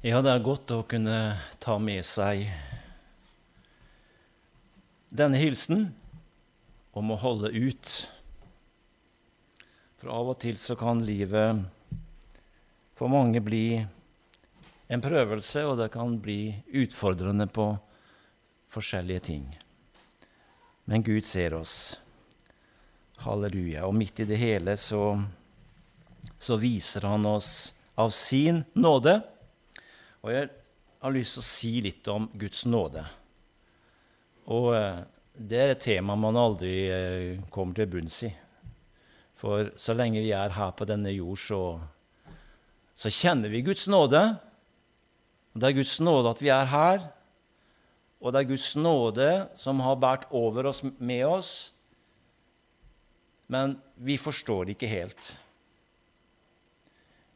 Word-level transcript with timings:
Ja, 0.00 0.22
det 0.24 0.30
er 0.32 0.40
godt 0.40 0.70
å 0.72 0.78
kunne 0.88 1.14
ta 1.60 1.74
med 1.76 2.00
seg 2.08 2.46
denne 5.12 5.36
hilsen 5.36 5.90
om 6.96 7.10
å 7.12 7.18
holde 7.20 7.50
ut. 7.52 7.90
For 10.00 10.08
av 10.08 10.30
og 10.32 10.38
til 10.40 10.56
så 10.56 10.72
kan 10.80 11.02
livet 11.04 11.60
for 12.96 13.12
mange 13.12 13.42
bli 13.44 13.76
en 14.88 15.04
prøvelse, 15.04 15.66
og 15.68 15.76
det 15.82 15.90
kan 15.92 16.14
bli 16.16 16.48
utfordrende 16.80 17.44
på 17.52 17.66
forskjellige 18.72 19.24
ting. 19.28 19.44
Men 20.88 21.04
Gud 21.04 21.28
ser 21.28 21.58
oss. 21.58 21.74
Halleluja. 23.26 23.84
Og 23.84 23.92
midt 24.00 24.24
i 24.24 24.28
det 24.32 24.40
hele 24.40 24.78
så, 24.80 25.12
så 26.40 26.56
viser 26.56 27.04
Han 27.04 27.28
oss 27.34 27.52
av 28.00 28.16
sin 28.16 28.64
nåde 28.72 29.18
og 30.20 30.32
jeg 30.34 30.50
har 31.00 31.14
lyst 31.14 31.36
til 31.36 31.42
å 31.42 31.48
si 31.48 31.72
litt 31.84 32.08
om 32.12 32.28
Guds 32.36 32.66
nåde. 32.68 33.04
Og 34.52 34.74
eh, 34.76 35.00
det 35.32 35.60
er 35.60 35.72
et 35.72 35.82
tema 35.84 36.16
man 36.18 36.36
aldri 36.36 36.74
eh, 36.92 37.40
kommer 37.52 37.76
til 37.76 37.88
bunns 37.88 38.18
i. 38.28 38.30
For 39.40 39.70
så 39.80 39.96
lenge 39.96 40.20
vi 40.20 40.34
er 40.36 40.52
her 40.52 40.74
på 40.76 40.84
denne 40.88 41.12
jord, 41.14 41.40
så, 41.40 41.62
så 42.92 43.12
kjenner 43.14 43.52
vi 43.52 43.64
Guds 43.64 43.86
nåde. 43.88 44.20
Og 45.54 45.62
det 45.62 45.70
er 45.70 45.78
Guds 45.80 45.96
nåde 46.04 46.34
at 46.34 46.42
vi 46.44 46.52
er 46.52 46.68
her, 46.70 47.08
og 48.20 48.34
det 48.34 48.42
er 48.42 48.50
Guds 48.50 48.68
nåde 48.76 49.28
som 49.56 49.80
har 49.80 49.96
båret 49.96 50.28
over 50.36 50.68
oss 50.68 50.82
med 50.84 51.24
oss. 51.24 51.52
Men 53.50 53.78
vi 53.96 54.20
forstår 54.20 54.68
det 54.68 54.76
ikke 54.76 54.92
helt. 54.92 55.30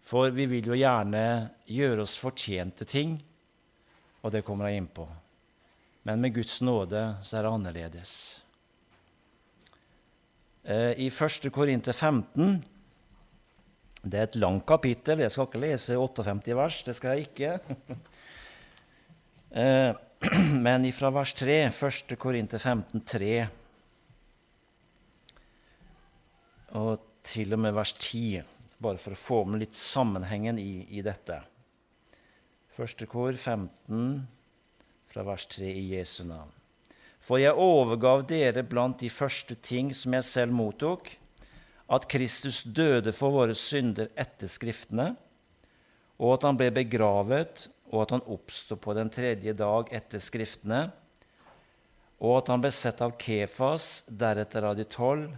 For 0.05 0.33
vi 0.37 0.45
vil 0.51 0.67
jo 0.69 0.77
gjerne 0.77 1.25
gjøre 1.65 2.05
oss 2.05 2.19
fortjente 2.21 2.85
ting, 2.85 3.17
og 4.21 4.33
det 4.35 4.45
kommer 4.45 4.69
jeg 4.69 4.83
inn 4.83 4.91
på. 4.93 5.07
Men 6.05 6.21
med 6.21 6.35
Guds 6.37 6.59
nåde 6.61 7.01
så 7.25 7.39
er 7.39 7.47
det 7.47 7.53
annerledes. 7.57 8.13
Eh, 10.65 10.93
I 11.01 11.09
1. 11.09 11.49
Korinter 11.53 11.93
15 11.93 12.63
Det 14.05 14.19
er 14.19 14.27
et 14.29 14.37
langt 14.37 14.67
kapittel. 14.69 15.21
Jeg 15.25 15.33
skal 15.33 15.49
ikke 15.49 15.61
lese 15.63 15.97
58 15.97 16.57
vers, 16.57 16.83
det 16.85 16.97
skal 16.97 17.17
jeg 17.17 17.29
ikke. 17.31 17.59
Eh, 19.55 19.95
men 20.67 20.83
ifra 20.89 21.13
vers 21.15 21.31
3, 21.39 21.69
1. 21.71 22.17
Korinter 22.19 22.59
15, 22.59 23.05
3, 23.07 23.29
og 26.75 27.05
til 27.23 27.55
og 27.55 27.61
med 27.63 27.77
vers 27.77 27.93
10 27.93 28.41
bare 28.79 29.01
for 29.01 29.15
å 29.15 29.19
få 29.19 29.41
med 29.49 29.63
litt 29.65 29.79
sammenhengen 29.79 30.59
i, 30.59 30.87
i 30.99 31.03
dette. 31.05 31.41
Første 32.75 33.07
kor 33.07 33.33
15 33.33 34.25
fra 35.07 35.23
vers 35.27 35.47
3 35.55 35.71
i 35.71 35.85
Jesu 35.95 36.25
navn. 36.27 36.51
For 37.25 37.41
jeg 37.41 37.57
overgav 37.57 38.27
dere 38.29 38.65
blant 38.67 39.01
de 39.01 39.09
første 39.09 39.57
ting 39.57 39.95
som 39.97 40.13
jeg 40.17 40.27
selv 40.27 40.57
mottok, 40.57 41.09
at 41.95 42.09
Kristus 42.11 42.63
døde 42.65 43.13
for 43.17 43.33
våre 43.33 43.55
synder 43.57 44.11
etter 44.19 44.51
Skriftene, 44.51 45.13
og 46.21 46.37
at 46.37 46.47
han 46.49 46.59
ble 46.59 46.71
begravet, 46.75 47.69
og 47.93 48.03
at 48.03 48.15
han 48.17 48.27
oppsto 48.33 48.77
på 48.81 48.95
den 48.97 49.11
tredje 49.13 49.55
dag 49.57 49.89
etter 49.95 50.23
Skriftene, 50.23 50.89
og 52.25 52.39
at 52.41 52.53
han 52.53 52.63
ble 52.63 52.73
sett 52.73 53.03
av 53.05 53.17
Kefas, 53.21 54.09
deretter 54.09 54.65
av 54.67 54.77
de 54.79 54.87
tolv, 54.89 55.31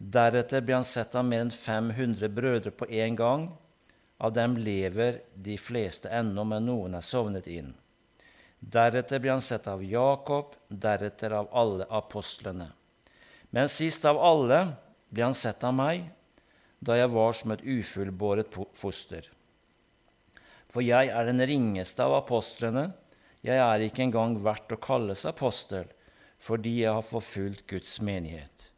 Deretter 0.00 0.62
ble 0.64 0.78
han 0.78 0.84
sett 0.88 1.12
av 1.14 1.26
mer 1.28 1.42
enn 1.44 1.52
500 1.52 2.28
brødre 2.32 2.70
på 2.72 2.86
én 2.88 3.16
gang. 3.16 3.50
Av 4.16 4.32
dem 4.32 4.54
lever 4.56 5.18
de 5.34 5.58
fleste 5.60 6.08
ennå, 6.08 6.44
men 6.44 6.64
noen 6.64 6.96
er 6.96 7.04
sovnet 7.04 7.48
inn. 7.52 7.74
Deretter 8.60 9.20
ble 9.20 9.34
han 9.34 9.44
sett 9.44 9.68
av 9.68 9.84
Jakob, 9.84 10.54
deretter 10.68 11.36
av 11.36 11.50
alle 11.52 11.84
apostlene. 11.88 12.70
Men 13.52 13.68
sist 13.68 14.08
av 14.08 14.16
alle 14.24 14.62
ble 15.12 15.26
han 15.28 15.36
sett 15.36 15.64
av 15.68 15.76
meg, 15.76 16.08
da 16.80 16.96
jeg 16.96 17.12
var 17.12 17.36
som 17.36 17.52
et 17.52 17.64
ufullbåret 17.64 18.56
foster. 18.72 19.28
For 20.72 20.80
jeg 20.80 21.12
er 21.12 21.28
den 21.28 21.44
ringeste 21.44 22.08
av 22.08 22.22
apostlene, 22.22 22.90
jeg 23.44 23.60
er 23.60 23.84
ikke 23.84 24.06
engang 24.06 24.40
verdt 24.40 24.72
å 24.72 24.80
kalles 24.80 25.28
apostel, 25.28 25.88
fordi 26.40 26.78
jeg 26.86 26.96
har 26.96 27.04
forfulgt 27.04 27.66
Guds 27.68 27.98
menighet. 28.00 28.70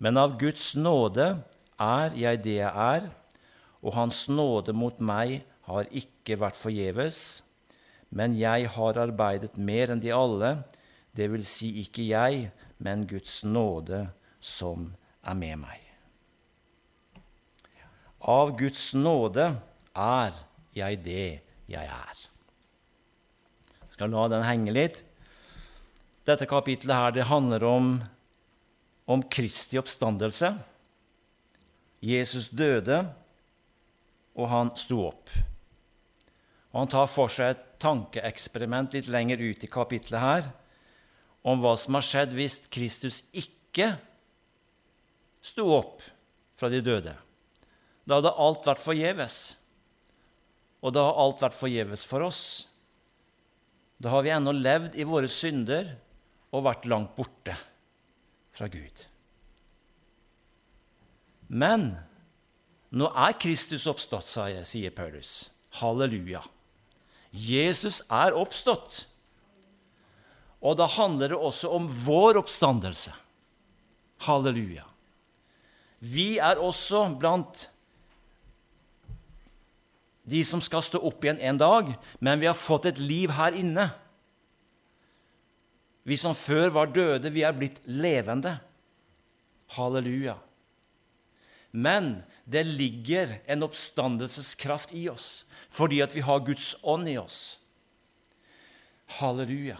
Men 0.00 0.16
av 0.16 0.38
Guds 0.40 0.72
nåde 0.80 1.26
er 1.76 2.14
jeg 2.16 2.40
det 2.44 2.56
jeg 2.56 2.72
er, 2.72 3.08
og 3.84 3.94
Hans 3.96 4.26
nåde 4.32 4.72
mot 4.76 4.96
meg 5.04 5.42
har 5.68 5.88
ikke 5.92 6.38
vært 6.40 6.56
forgjeves. 6.56 7.18
Men 8.08 8.32
jeg 8.38 8.70
har 8.74 9.00
arbeidet 9.00 9.60
mer 9.60 9.92
enn 9.92 10.00
de 10.00 10.12
alle, 10.16 10.54
det 11.12 11.28
vil 11.32 11.44
si 11.44 11.74
ikke 11.82 12.06
jeg, 12.08 12.48
men 12.80 13.04
Guds 13.10 13.42
nåde 13.44 14.06
som 14.40 14.88
er 15.20 15.36
med 15.36 15.60
meg. 15.66 15.84
Av 18.20 18.54
Guds 18.56 18.92
nåde 18.96 19.50
er 19.96 20.40
jeg 20.76 21.00
det 21.04 21.28
jeg 21.70 21.84
er. 21.84 22.24
Jeg 23.84 23.94
skal 23.96 24.12
la 24.16 24.24
den 24.32 24.46
henge 24.48 24.72
litt. 24.72 25.02
Dette 26.24 26.48
kapitlet 26.48 26.96
her, 26.96 27.12
det 27.12 27.28
handler 27.28 27.64
om 27.68 27.92
om 29.10 29.22
Kristi 29.22 29.78
oppstandelse. 29.80 30.52
Jesus 32.00 32.48
døde, 32.54 33.02
og 34.38 34.46
han 34.48 34.70
sto 34.78 35.02
opp. 35.08 35.32
Og 36.70 36.76
Han 36.78 36.90
tar 36.92 37.08
for 37.10 37.32
seg 37.32 37.56
et 37.56 37.64
tankeeksperiment 37.82 38.94
litt 38.94 39.08
lenger 39.10 39.42
ut 39.42 39.64
i 39.66 39.70
kapitlet 39.70 40.22
her 40.22 40.46
om 41.42 41.58
hva 41.58 41.72
som 41.80 41.96
har 41.96 42.06
skjedd 42.06 42.36
hvis 42.36 42.60
Kristus 42.70 43.24
ikke 43.34 43.88
sto 45.42 45.66
opp 45.74 46.04
fra 46.60 46.70
de 46.70 46.78
døde. 46.84 47.16
Da 48.06 48.20
hadde 48.20 48.36
alt 48.36 48.68
vært 48.68 48.84
forgjeves. 48.84 49.38
Og 50.84 50.94
da 50.94 51.08
har 51.08 51.18
alt 51.24 51.42
vært 51.42 51.58
forgjeves 51.58 52.06
for 52.06 52.28
oss. 52.28 52.44
Da 53.98 54.14
har 54.14 54.22
vi 54.22 54.32
ennå 54.36 54.54
levd 54.54 54.94
i 54.94 55.08
våre 55.08 55.28
synder 55.28 55.90
og 56.54 56.68
vært 56.68 56.86
langt 56.88 57.16
borte 57.18 57.58
fra 58.60 58.68
Gud. 58.68 59.06
Men 61.48 61.94
nå 62.92 63.08
er 63.08 63.38
Kristus 63.40 63.86
oppstått, 63.88 64.28
sier 64.28 64.92
Paulus. 64.92 65.48
Halleluja. 65.80 66.42
Jesus 67.32 68.02
er 68.12 68.36
oppstått. 68.36 69.06
Og 70.60 70.76
da 70.76 70.84
handler 70.92 71.32
det 71.32 71.40
også 71.40 71.72
om 71.72 71.88
vår 72.04 72.42
oppstandelse. 72.42 73.14
Halleluja. 74.26 74.84
Vi 76.04 76.36
er 76.36 76.60
også 76.60 77.06
blant 77.16 77.64
de 80.30 80.44
som 80.44 80.60
skal 80.62 80.84
stå 80.84 81.00
opp 81.08 81.24
igjen 81.24 81.40
en 81.40 81.58
dag, 81.58 81.88
men 82.20 82.42
vi 82.42 82.48
har 82.50 82.58
fått 82.58 82.90
et 82.92 83.00
liv 83.00 83.32
her 83.34 83.56
inne 83.56 83.88
vi 86.10 86.16
som 86.18 86.34
før 86.34 86.72
var 86.74 86.90
døde, 86.90 87.30
vi 87.30 87.44
er 87.46 87.54
blitt 87.54 87.78
levende. 87.86 88.56
Halleluja. 89.76 90.34
Men 91.70 92.16
det 92.50 92.64
ligger 92.66 93.36
en 93.46 93.62
oppstandelseskraft 93.62 94.94
i 94.98 95.06
oss 95.12 95.46
fordi 95.70 96.00
at 96.02 96.10
vi 96.16 96.24
har 96.26 96.42
Guds 96.42 96.72
ånd 96.82 97.06
i 97.06 97.14
oss. 97.20 97.60
Halleluja. 99.20 99.76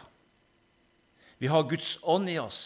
Vi 1.42 1.50
har 1.50 1.66
Guds 1.66 1.96
ånd 2.06 2.30
i 2.30 2.36
oss, 2.38 2.60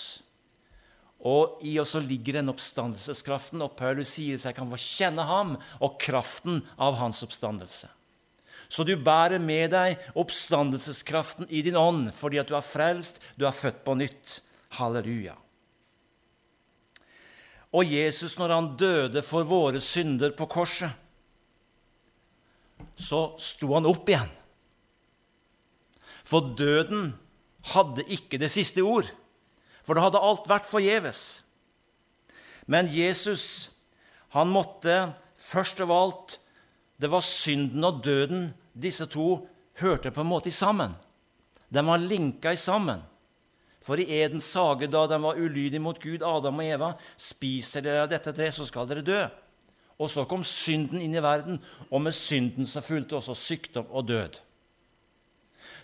og 1.24 1.62
i 1.64 1.78
oss 1.80 1.94
ligger 2.04 2.36
den 2.36 2.52
oppstandelseskraften. 2.52 3.64
Og 3.64 3.78
Paulus 3.78 4.12
sier 4.18 4.36
så 4.36 4.50
jeg 4.50 4.58
kan 4.58 4.68
få 4.68 4.80
kjenne 4.82 5.24
ham 5.24 5.54
og 5.80 5.96
kraften 6.04 6.60
av 6.76 6.98
hans 7.00 7.24
oppstandelse. 7.24 7.88
Så 8.68 8.84
du 8.86 8.94
bærer 8.96 9.42
med 9.42 9.72
deg 9.74 10.00
oppstandelseskraften 10.18 11.48
i 11.50 11.62
din 11.66 11.78
ånd 11.78 12.10
fordi 12.16 12.40
at 12.42 12.50
du 12.50 12.56
er 12.58 12.66
frelst, 12.66 13.20
du 13.36 13.46
er 13.46 13.56
født 13.56 13.84
på 13.86 13.96
nytt. 13.98 14.40
Halleluja. 14.78 15.36
Og 17.74 17.90
Jesus, 17.90 18.36
når 18.38 18.54
han 18.54 18.70
døde 18.78 19.22
for 19.22 19.46
våre 19.46 19.80
synder 19.82 20.34
på 20.36 20.46
korset, 20.50 20.90
så 22.94 23.34
sto 23.42 23.72
han 23.74 23.88
opp 23.90 24.08
igjen. 24.10 24.30
For 26.24 26.54
døden 26.56 27.12
hadde 27.74 28.06
ikke 28.14 28.38
det 28.40 28.52
siste 28.54 28.84
ord, 28.86 29.08
for 29.84 29.96
det 29.96 30.04
hadde 30.04 30.22
alt 30.22 30.46
vært 30.48 30.68
forgjeves. 30.68 31.20
Men 32.70 32.88
Jesus, 32.88 33.74
han 34.32 34.52
måtte 34.52 35.12
først 35.36 35.82
av 35.84 35.92
alt 35.92 36.38
det 37.02 37.10
var 37.10 37.24
synden 37.26 37.84
og 37.84 38.04
døden. 38.04 38.52
Disse 38.74 39.06
to 39.06 39.46
hørte 39.80 40.10
på 40.10 40.22
en 40.22 40.30
måte 40.30 40.50
sammen. 40.50 40.94
De 41.68 41.82
var 41.86 42.02
linka 42.02 42.56
sammen. 42.56 43.02
For 43.84 44.00
i 44.00 44.06
Edens 44.22 44.46
sage, 44.48 44.88
da 44.88 45.04
de 45.06 45.18
var 45.20 45.38
ulydige 45.38 45.82
mot 45.82 45.98
Gud, 46.00 46.22
Adam 46.24 46.60
og 46.62 46.64
Eva, 46.66 46.92
spiser 47.20 47.84
dere 47.84 48.06
av 48.06 48.12
dette 48.12 48.32
tre, 48.32 48.48
så 48.52 48.64
skal 48.66 48.88
dere 48.88 49.04
dø. 49.04 49.20
Og 50.00 50.08
så 50.10 50.24
kom 50.26 50.42
synden 50.46 51.02
inn 51.04 51.14
i 51.14 51.22
verden, 51.22 51.60
og 51.90 52.02
med 52.02 52.16
synden 52.16 52.66
så 52.66 52.82
fulgte 52.82 53.18
også 53.18 53.36
sykdom 53.38 53.90
og 53.92 54.08
død. 54.08 54.40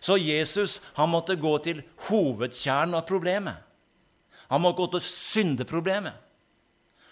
Så 0.00 0.16
Jesus 0.16 0.80
han 0.96 1.12
måtte 1.12 1.36
gå 1.36 1.52
til 1.62 1.82
hovedkjernen 2.08 2.96
av 2.96 3.04
problemet. 3.08 3.60
Han 4.48 4.64
måtte 4.64 4.80
gå 4.80 4.88
til 4.96 5.04
syndeproblemet. 5.04 6.16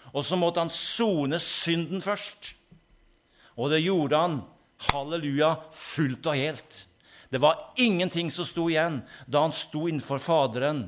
Og 0.09 0.25
så 0.25 0.35
måtte 0.41 0.63
han 0.63 0.73
sone 0.73 1.37
synden 1.39 2.01
først. 2.01 2.55
Og 3.61 3.69
det 3.69 3.83
gjorde 3.83 4.17
han, 4.17 4.39
halleluja, 4.91 5.55
fullt 5.71 6.29
og 6.29 6.39
helt. 6.39 6.85
Det 7.29 7.41
var 7.41 7.73
ingenting 7.77 8.31
som 8.33 8.47
sto 8.47 8.69
igjen 8.71 9.01
da 9.27 9.43
han 9.45 9.53
sto 9.53 9.85
innenfor 9.87 10.21
Faderen 10.23 10.87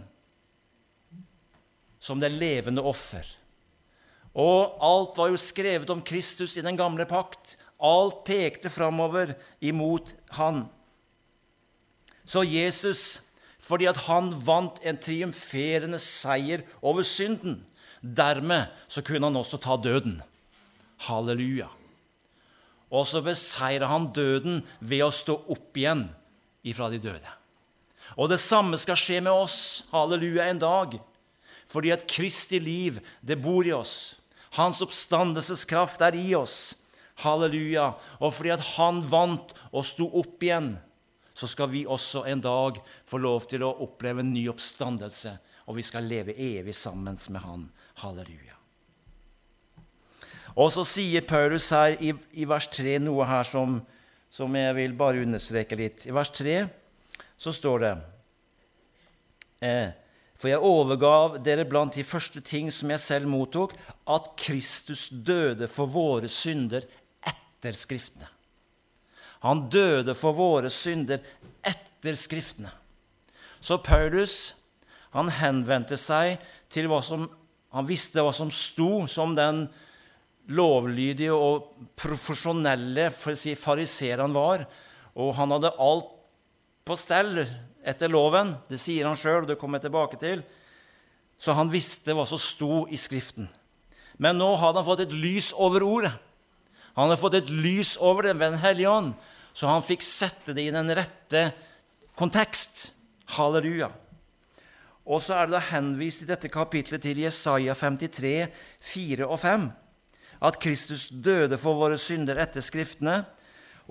som 2.01 2.19
det 2.19 2.31
levende 2.33 2.81
offer. 2.81 3.25
Og 4.33 4.77
alt 4.81 5.17
var 5.19 5.29
jo 5.29 5.39
skrevet 5.39 5.89
om 5.93 6.01
Kristus 6.01 6.55
i 6.57 6.63
den 6.65 6.79
gamle 6.79 7.05
pakt. 7.05 7.57
Alt 7.77 8.23
pekte 8.25 8.71
framover 8.73 9.35
imot 9.59 10.15
han. 10.38 10.63
Så 12.25 12.45
Jesus, 12.47 13.33
fordi 13.59 13.89
at 13.91 13.99
han 14.07 14.31
vant 14.45 14.79
en 14.88 14.97
triumferende 14.97 15.99
seier 16.01 16.63
over 16.81 17.05
synden, 17.05 17.59
dermed 18.01 18.71
så 18.88 19.03
kunne 19.05 19.27
han 19.27 19.38
også 19.38 19.59
ta 19.61 19.77
døden. 19.77 20.21
Halleluja. 21.05 21.69
Og 22.91 23.07
så 23.07 23.21
beseirer 23.23 23.88
han 23.88 24.09
døden 24.11 24.61
ved 24.79 25.05
å 25.05 25.13
stå 25.15 25.38
opp 25.53 25.77
igjen 25.79 26.09
ifra 26.67 26.89
de 26.91 26.99
døde. 27.01 27.38
Og 28.19 28.27
det 28.31 28.41
samme 28.43 28.75
skal 28.79 28.99
skje 28.99 29.21
med 29.23 29.31
oss, 29.31 29.88
halleluja, 29.93 30.49
en 30.51 30.59
dag. 30.59 30.97
Fordi 31.71 31.93
at 31.95 32.03
Kristi 32.11 32.59
liv, 32.59 32.99
det 33.23 33.39
bor 33.39 33.63
i 33.67 33.71
oss. 33.71 34.19
Hans 34.59 34.81
oppstandelseskraft 34.83 36.03
er 36.03 36.17
i 36.19 36.33
oss. 36.35 36.57
Halleluja. 37.23 37.93
Og 38.19 38.35
fordi 38.35 38.51
at 38.57 38.65
han 38.75 38.99
vant 39.07 39.55
og 39.71 39.88
sto 39.88 40.09
opp 40.19 40.43
igjen, 40.43 40.73
så 41.31 41.47
skal 41.47 41.71
vi 41.71 41.88
også 41.88 42.25
en 42.27 42.43
dag 42.43 42.81
få 43.07 43.21
lov 43.23 43.47
til 43.49 43.63
å 43.63 43.71
oppleve 43.88 44.19
en 44.25 44.33
ny 44.35 44.49
oppstandelse. 44.51 45.38
Og 45.71 45.79
vi 45.79 45.88
skal 45.88 46.09
leve 46.11 46.35
evig 46.35 46.75
sammen 46.75 47.15
med 47.15 47.45
han. 47.47 47.69
Halleluja. 48.03 48.60
Og 50.56 50.71
så 50.74 50.83
sier 50.88 51.24
Paulus 51.27 51.69
her 51.71 51.95
i, 52.03 52.12
i 52.33 52.48
vers 52.50 52.68
3 52.74 52.98
noe 53.03 53.27
her 53.27 53.48
som, 53.48 53.80
som, 54.31 54.56
jeg 54.56 54.75
vil 54.77 54.95
bare 55.00 55.24
understreke 55.24 55.77
litt. 55.80 56.06
I 56.07 56.15
vers 56.15 56.31
3 56.36 56.57
så 57.42 57.53
står 57.56 57.83
det 57.86 57.94
eh, 59.65 59.89
for 60.42 60.50
jeg 60.50 60.65
overgav 60.65 61.38
dere 61.45 61.68
blant 61.69 61.94
de 61.94 62.03
første 62.03 62.42
ting 62.42 62.71
som 62.74 62.89
jeg 62.89 63.03
selv 63.03 63.30
mottok, 63.30 63.75
at 64.09 64.31
Kristus 64.42 65.12
døde 65.13 65.68
for 65.69 65.86
våre 65.86 66.30
synder 66.31 66.88
etter 67.21 67.77
Skriftene. 67.77 68.25
Han 69.45 69.68
døde 69.69 70.15
for 70.18 70.33
våre 70.33 70.71
synder 70.74 71.21
etter 71.62 72.18
Skriftene. 72.18 72.74
Så 73.62 73.77
Paulus 73.86 74.65
han 75.13 75.30
henvendte 75.30 75.98
seg 76.00 76.42
til 76.71 76.89
hva 76.89 77.03
som 77.06 77.30
Han 77.71 77.86
visste 77.88 78.19
hva 78.19 78.33
som 78.36 78.50
sto 78.51 79.06
som 79.07 79.31
den 79.31 79.62
lovlydige 80.49 81.33
og 81.35 81.73
profesjonelle 81.99 83.09
si, 83.11 83.53
han 84.11 84.33
var. 84.33 84.65
Og 85.15 85.35
han 85.38 85.51
hadde 85.51 85.75
alt 85.77 86.09
på 86.88 86.97
stell 86.97 87.43
etter 87.85 88.09
loven. 88.09 88.55
Det 88.69 88.79
sier 88.79 89.07
han 89.07 89.19
sjøl, 89.19 89.45
det 89.45 89.59
kommer 89.59 89.79
jeg 89.79 89.89
tilbake 89.89 90.19
til. 90.21 90.43
Så 91.41 91.55
han 91.57 91.71
visste 91.73 92.13
hva 92.13 92.25
som 92.29 92.41
sto 92.41 92.85
i 92.89 92.97
Skriften. 92.99 93.49
Men 94.21 94.38
nå 94.38 94.53
hadde 94.61 94.81
han 94.81 94.85
fått 94.85 95.07
et 95.07 95.15
lys 95.17 95.51
over 95.57 95.83
ordet. 95.85 96.13
Han 96.93 97.07
hadde 97.07 97.21
fått 97.21 97.39
et 97.39 97.49
lys 97.49 97.95
over 98.03 98.27
det 98.27 98.35
ved 98.38 98.53
Den 98.53 98.61
hellige 98.61 98.91
ånd, 98.91 99.13
så 99.53 99.69
han 99.71 99.83
fikk 99.83 100.03
sette 100.03 100.53
det 100.55 100.67
i 100.67 100.73
den 100.75 100.91
rette 100.95 101.51
kontekst. 102.19 102.91
Halleluja. 103.38 103.88
Og 105.07 105.21
så 105.23 105.38
er 105.39 105.47
det 105.47 105.55
da 105.55 105.63
henvist 105.71 106.25
i 106.25 106.29
dette 106.29 106.51
kapitlet 106.51 107.01
til 107.01 107.23
Jesaja 107.23 107.73
53, 107.73 108.51
4 108.91 109.27
og 109.27 109.39
5, 109.41 109.69
at 110.41 110.57
Kristus 110.61 111.07
døde 111.09 111.57
for 111.61 111.77
våre 111.77 111.99
synder 112.01 112.39
etter 112.41 112.63
Skriftene. 112.65 113.21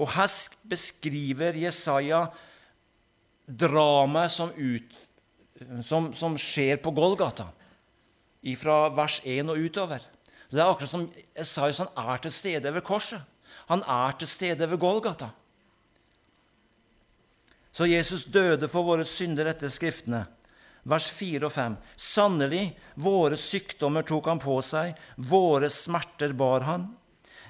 Og 0.01 0.11
her 0.17 0.31
beskriver 0.71 1.57
Jesaja 1.59 2.25
dramaet 3.47 4.33
som, 4.33 4.53
som, 5.87 6.11
som, 6.15 6.39
skjer 6.39 6.81
på 6.83 6.93
Golgata, 6.95 7.49
fra 8.57 8.79
vers 8.97 9.21
1 9.25 9.51
og 9.53 9.59
utover. 9.61 10.07
Så 10.49 10.57
Det 10.57 10.63
er 10.63 10.71
akkurat 10.71 10.91
som 10.91 11.11
Esaias 11.35 11.79
han 11.79 11.93
er 11.97 12.17
til 12.19 12.33
stede 12.33 12.75
ved 12.75 12.83
korset. 12.83 13.21
Han 13.69 13.83
er 13.87 14.17
til 14.19 14.29
stede 14.29 14.71
ved 14.71 14.79
Golgata. 14.79 15.29
Så 17.73 17.87
Jesus 17.87 18.25
døde 18.25 18.69
for 18.69 18.83
våre 18.83 19.05
synder 19.07 19.47
etter 19.47 19.71
Skriftene. 19.71 20.25
Vers 20.91 21.11
4 21.15 21.47
og 21.47 21.55
5. 21.55 21.77
Sannelig, 21.97 22.65
våre 22.99 23.39
sykdommer 23.39 24.07
tok 24.07 24.33
han 24.33 24.43
på 24.43 24.57
seg, 24.67 24.97
våre 25.17 25.71
smerter 25.71 26.35
bar 26.35 26.67
han. 26.67 26.89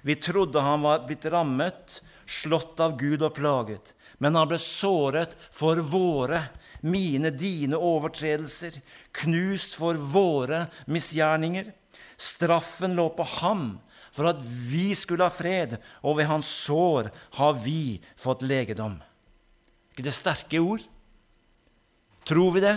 Vi 0.04 0.16
trodde 0.20 0.60
han 0.64 0.84
var 0.84 1.06
blitt 1.08 1.25
rammet, 1.32 2.00
slått 2.28 2.81
av 2.84 2.98
Gud 3.00 3.25
og 3.25 3.34
plaget 3.37 3.94
men 4.20 4.37
han 4.37 4.48
ble 4.50 4.58
såret 4.60 5.32
for 5.50 5.81
våre, 5.81 6.42
mine, 6.84 7.32
dine 7.32 7.78
overtredelser, 7.81 8.76
knust 9.16 9.78
for 9.81 9.96
våre 9.96 10.66
misgjerninger. 10.92 11.70
Straffen 12.20 12.98
lå 12.98 13.08
på 13.16 13.25
ham 13.40 13.64
for 14.12 14.28
at 14.28 14.42
vi 14.44 14.90
skulle 14.98 15.25
ha 15.25 15.32
fred, 15.32 15.78
og 16.04 16.19
ved 16.19 16.28
hans 16.28 16.50
sår 16.66 17.08
har 17.38 17.56
vi 17.64 17.96
fått 18.19 18.44
legedom. 18.44 18.98
ikke 19.92 20.04
det 20.04 20.12
sterke 20.12 20.60
ord? 20.60 20.84
Tror 22.28 22.52
vi 22.52 22.60
det? 22.60 22.76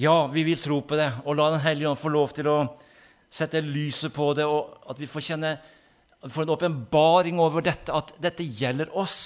Ja, 0.00 0.26
vi 0.26 0.44
vil 0.46 0.60
tro 0.62 0.76
på 0.86 0.94
det, 0.94 1.08
og 1.26 1.34
la 1.34 1.48
Den 1.50 1.64
hellige 1.64 1.88
ånd 1.90 1.98
få 1.98 2.12
lov 2.14 2.30
til 2.30 2.46
å 2.46 2.58
sette 3.26 3.58
lyset 3.66 4.12
på 4.14 4.28
det, 4.38 4.44
og 4.46 4.76
at 4.86 5.00
vi 5.00 5.08
får 5.10 5.24
kjenne 5.26 5.50
får 6.22 6.44
en 6.44 6.52
åpenbaring 6.54 7.40
over 7.42 7.64
dette, 7.66 7.90
at 7.90 8.12
dette 8.22 8.46
gjelder 8.46 8.92
oss. 8.94 9.18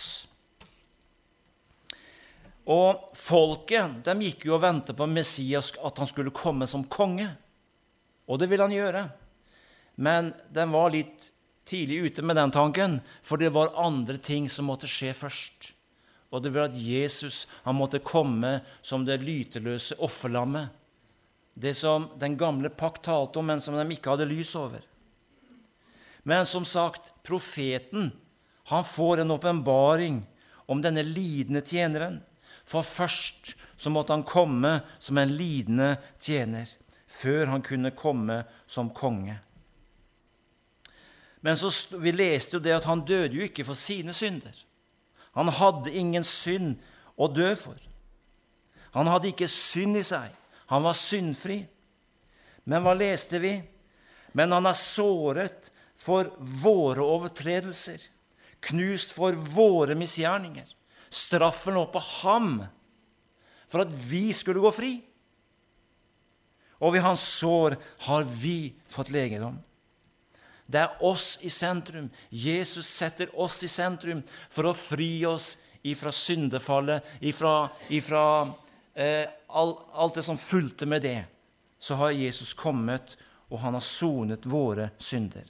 Og 2.72 3.12
folket 3.16 4.00
de 4.06 4.14
gikk 4.24 4.46
jo 4.48 4.56
og 4.56 4.62
ventet 4.64 4.96
på 4.96 5.10
Messias, 5.12 5.74
at 5.76 6.00
han 6.00 6.08
skulle 6.08 6.32
komme 6.32 6.64
som 6.70 6.88
konge. 6.88 7.28
Og 8.32 8.40
det 8.40 8.48
ville 8.48 8.64
han 8.64 8.72
gjøre. 8.72 9.04
Men 10.00 10.32
de 10.48 10.68
var 10.72 10.96
litt 10.96 11.28
tidlig 11.68 12.00
ute 12.08 12.24
med 12.24 12.40
den 12.40 12.54
tanken, 12.54 13.00
for 13.20 13.36
det 13.36 13.52
var 13.52 13.76
andre 13.76 14.16
ting 14.16 14.48
som 14.48 14.72
måtte 14.72 14.88
skje 14.88 15.12
først. 15.20 15.74
Og 16.32 16.40
det 16.42 16.54
var 16.54 16.70
at 16.70 16.78
Jesus 16.78 17.44
han 17.66 17.76
måtte 17.76 18.00
komme 18.00 18.60
som 18.80 19.04
det 19.04 19.20
lyteløse 19.20 19.98
offerlammet. 20.00 20.72
Det 21.54 21.74
som 21.76 22.08
den 22.16 22.38
gamle 22.40 22.70
pakt 22.72 23.04
talte 23.04 23.38
om, 23.38 23.50
men 23.52 23.60
som 23.60 23.76
de 23.76 23.84
ikke 23.92 24.14
hadde 24.14 24.30
lys 24.30 24.54
over. 24.56 24.80
Men 26.24 26.46
som 26.48 26.64
sagt, 26.64 27.12
profeten 27.22 28.12
han 28.70 28.84
får 28.84 29.20
en 29.20 29.34
åpenbaring 29.34 30.22
om 30.66 30.80
denne 30.80 31.02
lidende 31.02 31.60
tjeneren. 31.60 32.20
For 32.64 32.86
først 32.86 33.54
så 33.76 33.90
måtte 33.90 34.14
han 34.14 34.24
komme 34.24 34.78
som 35.02 35.18
en 35.18 35.34
lidende 35.36 35.96
tjener, 36.22 36.70
før 37.10 37.50
han 37.50 37.64
kunne 37.66 37.92
komme 37.98 38.44
som 38.66 38.92
konge. 38.94 39.36
Men 41.42 41.58
så, 41.58 41.72
vi 41.98 42.14
leste 42.14 42.56
jo 42.56 42.62
det 42.62 42.76
at 42.76 42.86
han 42.86 43.02
døde 43.04 43.34
jo 43.34 43.48
ikke 43.48 43.66
for 43.66 43.76
sine 43.76 44.14
synder. 44.14 44.54
Han 45.36 45.48
hadde 45.48 45.94
ingen 45.96 46.24
synd 46.26 46.76
å 47.16 47.28
dø 47.28 47.52
for. 47.56 47.78
Han 48.92 49.08
hadde 49.08 49.30
ikke 49.32 49.48
synd 49.48 49.96
i 50.00 50.04
seg. 50.04 50.28
Han 50.72 50.84
var 50.84 50.96
syndfri. 50.96 51.62
Men 52.68 52.84
hva 52.84 52.94
leste 52.96 53.40
vi? 53.42 53.56
Men 54.36 54.52
han 54.54 54.68
er 54.68 54.76
såret 54.78 55.70
for 55.98 56.28
våre 56.38 57.04
overtredelser, 57.04 58.00
knust 58.64 59.12
for 59.16 59.36
våre 59.54 59.96
misgjerninger. 59.98 60.66
Straffen 61.12 61.76
lå 61.76 61.84
på 61.92 62.00
ham 62.22 62.54
for 63.68 63.84
at 63.84 63.92
vi 63.92 64.30
skulle 64.36 64.62
gå 64.62 64.72
fri. 64.74 64.92
Og 66.82 66.96
ved 66.96 67.04
hans 67.04 67.22
sår 67.38 67.76
har 68.08 68.24
vi 68.26 68.72
fått 68.90 69.12
legedom. 69.14 69.60
Det 70.66 70.80
er 70.80 71.02
oss 71.04 71.38
i 71.42 71.50
sentrum. 71.50 72.08
Jesus 72.30 72.86
setter 72.88 73.32
oss 73.40 73.62
i 73.62 73.68
sentrum 73.68 74.22
for 74.48 74.70
å 74.70 74.76
fri 74.76 75.24
oss 75.26 75.66
ifra 75.82 76.12
syndefallet, 76.14 77.02
ifra, 77.20 77.68
ifra 77.88 78.24
eh, 78.94 79.26
all, 79.48 79.74
alt 79.92 80.14
det 80.14 80.24
som 80.26 80.38
fulgte 80.38 80.86
med 80.86 81.02
det. 81.02 81.24
Så 81.78 81.98
har 81.98 82.14
Jesus 82.14 82.54
kommet, 82.54 83.16
og 83.50 83.58
han 83.64 83.74
har 83.74 83.84
sonet 83.84 84.46
våre 84.46 84.92
synder. 85.02 85.44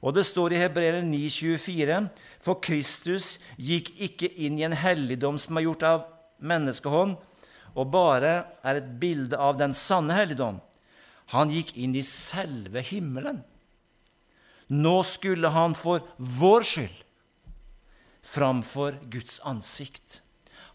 Og 0.00 0.14
det 0.16 0.24
står 0.28 0.54
i 0.54 0.60
Hebreer 0.60 1.00
9,24.: 1.04 2.06
For 2.40 2.60
Kristus 2.64 3.40
gikk 3.56 3.92
ikke 4.00 4.30
inn 4.40 4.58
i 4.60 4.64
en 4.68 4.76
helligdom 4.76 5.38
som 5.40 5.58
er 5.58 5.66
gjort 5.66 5.84
av 5.84 6.06
menneskehånd, 6.40 7.18
og 7.76 7.92
bare 7.92 8.32
er 8.64 8.80
et 8.80 8.92
bilde 9.00 9.36
av 9.36 9.58
den 9.60 9.74
sanne 9.76 10.16
helligdom. 10.16 10.60
Han 11.36 11.52
gikk 11.52 11.76
inn 11.78 11.94
i 11.94 12.02
selve 12.06 12.82
himmelen. 12.82 13.44
Nå 14.70 15.00
skulle 15.02 15.50
han 15.50 15.74
for 15.74 16.04
vår 16.16 16.66
skyld 16.66 16.98
framfor 18.22 18.98
Guds 19.10 19.40
ansikt. 19.48 20.20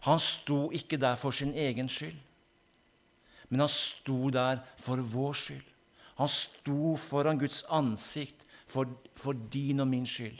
Han 0.04 0.20
sto 0.20 0.66
ikke 0.74 0.98
der 1.00 1.16
for 1.16 1.34
sin 1.34 1.54
egen 1.56 1.88
skyld, 1.88 2.18
men 3.48 3.62
han 3.64 3.72
sto 3.72 4.30
der 4.34 4.60
for 4.80 5.00
vår 5.00 5.38
skyld. 5.40 5.64
Han 6.16 6.28
sto 6.28 6.94
foran 7.00 7.40
Guds 7.40 7.62
ansikt 7.72 8.46
for, 8.66 8.88
for 9.14 9.32
din 9.32 9.80
og 9.80 9.88
min 9.88 10.06
skyld. 10.08 10.38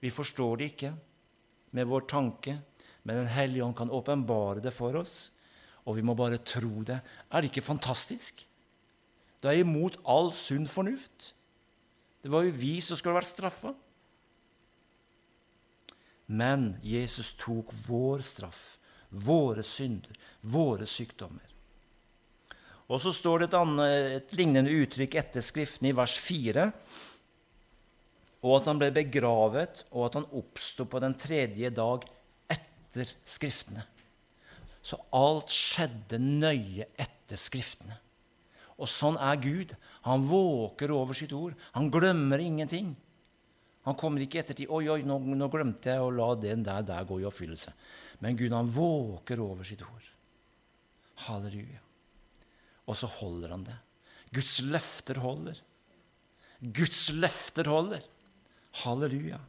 Vi 0.00 0.10
forstår 0.10 0.56
det 0.56 0.72
ikke 0.72 0.92
med 1.76 1.86
vår 1.86 2.06
tanke, 2.08 2.58
men 3.02 3.16
Den 3.16 3.26
hellige 3.32 3.64
ånd 3.64 3.76
kan 3.76 3.90
åpenbare 3.90 4.60
det 4.60 4.72
for 4.72 4.96
oss, 4.96 5.32
og 5.86 5.96
vi 5.96 6.02
må 6.02 6.14
bare 6.14 6.38
tro 6.44 6.82
det. 6.84 7.00
Er 7.30 7.40
det 7.40 7.50
ikke 7.50 7.64
fantastisk? 7.64 8.44
Det 9.40 9.48
er 9.48 9.62
imot 9.62 9.96
all 10.04 10.32
sunn 10.36 10.66
fornuft. 10.68 11.32
Det 12.22 12.28
var 12.32 12.44
jo 12.44 12.56
vi 12.56 12.78
som 12.84 12.98
skulle 12.98 13.16
vært 13.16 13.30
straffa. 13.30 13.72
Men 16.30 16.74
Jesus 16.86 17.32
tok 17.40 17.72
vår 17.88 18.22
straff, 18.22 18.78
våre 19.08 19.64
synder, 19.66 20.14
våre 20.46 20.86
sykdommer. 20.86 21.46
Og 22.90 22.98
så 23.02 23.12
står 23.14 23.42
det 23.42 23.48
et, 23.50 23.56
annet, 23.58 24.14
et 24.18 24.34
lignende 24.38 24.74
uttrykk 24.82 25.16
etter 25.18 25.44
Skriften 25.46 25.88
i 25.90 25.94
vers 25.94 26.16
4. 26.22 26.66
Og 28.40 28.54
at 28.56 28.70
han 28.70 28.80
ble 28.80 28.90
begravet, 28.94 29.84
og 29.90 30.08
at 30.08 30.18
han 30.18 30.28
oppsto 30.38 30.86
på 30.90 31.02
den 31.02 31.14
tredje 31.18 31.70
dag 31.74 32.06
etter 32.50 33.10
Skriftene. 33.26 33.84
Så 34.82 34.98
alt 35.14 35.52
skjedde 35.54 36.18
nøye 36.22 36.88
etter 36.98 37.38
Skriftene. 37.38 37.98
Og 38.80 38.88
sånn 38.88 39.18
er 39.20 39.36
Gud. 39.40 39.74
Han 40.06 40.24
våker 40.24 40.92
over 40.94 41.16
sitt 41.16 41.34
ord. 41.36 41.56
Han 41.76 41.90
glemmer 41.92 42.40
ingenting. 42.40 42.94
Han 43.84 43.96
kommer 43.96 44.22
ikke 44.24 44.38
i 44.38 44.42
ettertid 44.42 44.68
'Oi, 44.68 44.88
oi, 44.92 45.02
nå, 45.08 45.18
nå, 45.18 45.48
glemte 45.52 45.92
jeg 45.92 46.00
å 46.00 46.12
la 46.12 46.34
den 46.36 46.64
der, 46.64 46.82
der 46.84 47.06
gå 47.08 47.20
i 47.20 47.28
oppfyllelse.' 47.28 47.72
Men 48.20 48.36
Gud, 48.36 48.52
han 48.52 48.68
våker 48.68 49.40
over 49.40 49.64
sitt 49.64 49.80
ord. 49.82 50.08
Halleluja. 51.24 51.80
Og 52.84 52.96
så 52.96 53.08
holder 53.08 53.54
han 53.54 53.64
det. 53.64 53.76
Guds 54.36 54.58
løfter 54.68 55.20
holder. 55.24 55.56
Guds 56.60 57.08
løfter 57.16 57.70
holder. 57.72 58.04
Halleluja. 58.82 59.40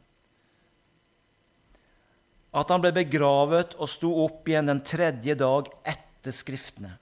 At 2.52 2.72
han 2.72 2.80
ble 2.84 2.92
begravet 2.96 3.76
og 3.80 3.88
sto 3.88 4.10
opp 4.24 4.48
igjen 4.48 4.68
den 4.68 4.80
tredje 4.84 5.36
dag 5.40 5.68
etter 5.84 6.32
Skriftene. 6.32 6.96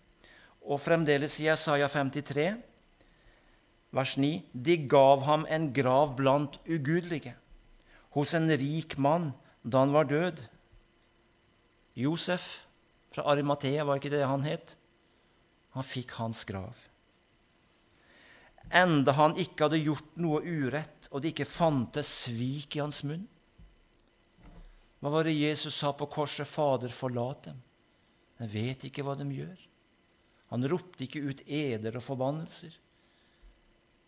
Og 0.60 0.80
fremdeles 0.80 1.38
i 1.40 1.48
Jesaja 1.48 1.88
53, 1.88 2.56
vers 3.96 4.16
9.: 4.16 4.32
De 4.52 4.76
gav 4.88 5.24
ham 5.26 5.46
en 5.48 5.72
grav 5.72 6.16
blant 6.16 6.60
ugudelige, 6.68 7.34
hos 8.10 8.34
en 8.34 8.50
rik 8.50 8.98
mann 8.98 9.32
da 9.62 9.84
han 9.84 9.92
var 9.92 10.04
død. 10.04 10.42
Josef 11.94 12.66
fra 13.10 13.26
Arimathea, 13.32 13.84
var 13.84 13.98
ikke 13.98 14.12
det 14.12 14.26
han 14.26 14.46
het? 14.46 14.76
Han 15.74 15.86
fikk 15.86 16.14
hans 16.18 16.44
grav. 16.44 16.76
Enda 18.70 19.12
han 19.18 19.34
ikke 19.38 19.66
hadde 19.66 19.82
gjort 19.82 20.18
noe 20.22 20.42
urett, 20.46 21.08
og 21.10 21.22
det 21.22 21.32
ikke 21.32 21.48
fantes 21.48 22.10
svik 22.26 22.76
i 22.76 22.82
hans 22.82 23.02
munn. 23.06 23.26
Hva 25.00 25.10
var 25.10 25.26
det 25.26 25.34
Jesus 25.34 25.78
sa 25.80 25.94
på 25.96 26.06
korset? 26.12 26.46
Fader, 26.46 26.92
forlat 26.92 27.48
dem. 27.48 27.58
Jeg 28.40 28.52
vet 28.52 28.86
ikke 28.86 29.04
hva 29.04 29.16
de 29.18 29.26
gjør. 29.32 29.69
Han 30.50 30.66
ropte 30.68 31.06
ikke 31.06 31.22
ut 31.22 31.42
eder 31.46 31.96
og 31.98 32.04
forbannelser, 32.04 32.74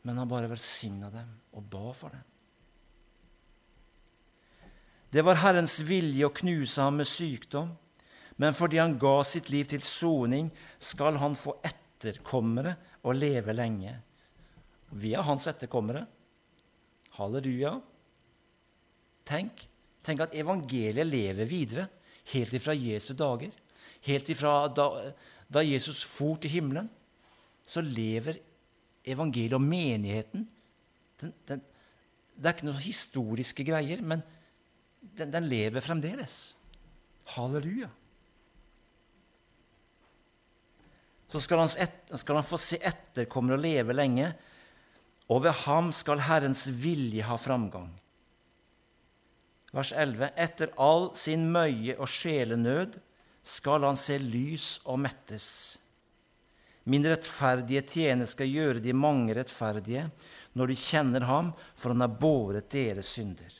men 0.03 0.19
han 0.19 0.31
bare 0.31 0.51
velsigna 0.51 1.11
dem 1.13 1.29
og 1.55 1.67
ba 1.71 1.93
for 1.95 2.15
dem. 2.15 2.25
Det 5.13 5.23
var 5.23 5.43
Herrens 5.43 5.77
vilje 5.85 6.27
å 6.27 6.33
knuse 6.35 6.83
ham 6.83 6.99
med 6.99 7.07
sykdom, 7.07 7.71
men 8.41 8.57
fordi 8.57 8.81
han 8.81 8.97
ga 8.99 9.19
sitt 9.29 9.51
liv 9.53 9.69
til 9.71 9.83
soning, 9.85 10.49
skal 10.81 11.21
han 11.21 11.37
få 11.39 11.59
etterkommere 11.63 12.75
og 13.05 13.19
leve 13.21 13.55
lenge. 13.55 13.93
Vi 14.97 15.13
er 15.15 15.27
hans 15.27 15.47
etterkommere. 15.53 16.07
Halleluja. 17.19 17.75
Tenk, 19.29 19.67
tenk 20.03 20.25
at 20.25 20.35
evangeliet 20.35 21.07
lever 21.07 21.49
videre 21.49 21.87
helt 22.33 22.57
ifra 22.57 22.75
Jesu 22.75 23.13
dager. 23.15 23.53
Helt 24.03 24.33
ifra 24.33 24.67
da, 24.73 24.89
da 25.53 25.63
Jesus 25.65 26.03
for 26.07 26.41
til 26.41 26.53
himmelen, 26.57 26.89
så 27.65 27.83
lever 27.85 28.41
evangeliet 29.05 29.59
og 29.59 29.65
menigheten 29.65 30.47
den, 31.21 31.33
den, 31.49 31.63
Det 32.33 32.49
er 32.49 32.55
ikke 32.57 32.67
noen 32.67 32.83
historiske 32.83 33.65
greier, 33.67 34.01
men 34.03 34.23
den, 35.15 35.31
den 35.31 35.45
lever 35.51 35.85
fremdeles. 35.85 36.55
Halleluja. 37.35 37.91
Så 41.29 41.41
skal 41.45 41.63
han, 41.63 41.71
skal 42.19 42.39
han 42.41 42.47
få 42.47 42.59
se 42.61 42.81
etter, 42.81 43.29
kommer 43.31 43.57
og 43.57 43.63
leve 43.63 43.95
lenge, 43.95 44.33
og 45.31 45.45
ved 45.45 45.55
ham 45.65 45.93
skal 45.95 46.25
Herrens 46.27 46.67
vilje 46.83 47.25
ha 47.29 47.37
framgang. 47.41 47.93
Vers 49.73 49.93
11.: 49.97 50.33
Etter 50.37 50.73
all 50.77 51.13
sin 51.17 51.47
møye 51.53 51.95
og 51.97 52.11
sjelenød 52.11 52.99
skal 53.43 53.85
han 53.85 53.99
se 53.99 54.19
lys 54.23 54.83
og 54.87 55.01
mettes. 55.03 55.49
Min 56.85 57.07
rettferdige 57.07 57.83
tjener 57.87 58.27
skal 58.31 58.51
gjøre 58.51 58.83
de 58.83 58.95
mange 58.95 59.35
rettferdige 59.39 60.09
når 60.59 60.71
de 60.71 60.79
kjenner 60.79 61.27
ham, 61.27 61.53
for 61.75 61.95
han 61.95 62.05
har 62.05 62.17
båret 62.21 62.71
deres 62.75 63.15
synder. 63.17 63.53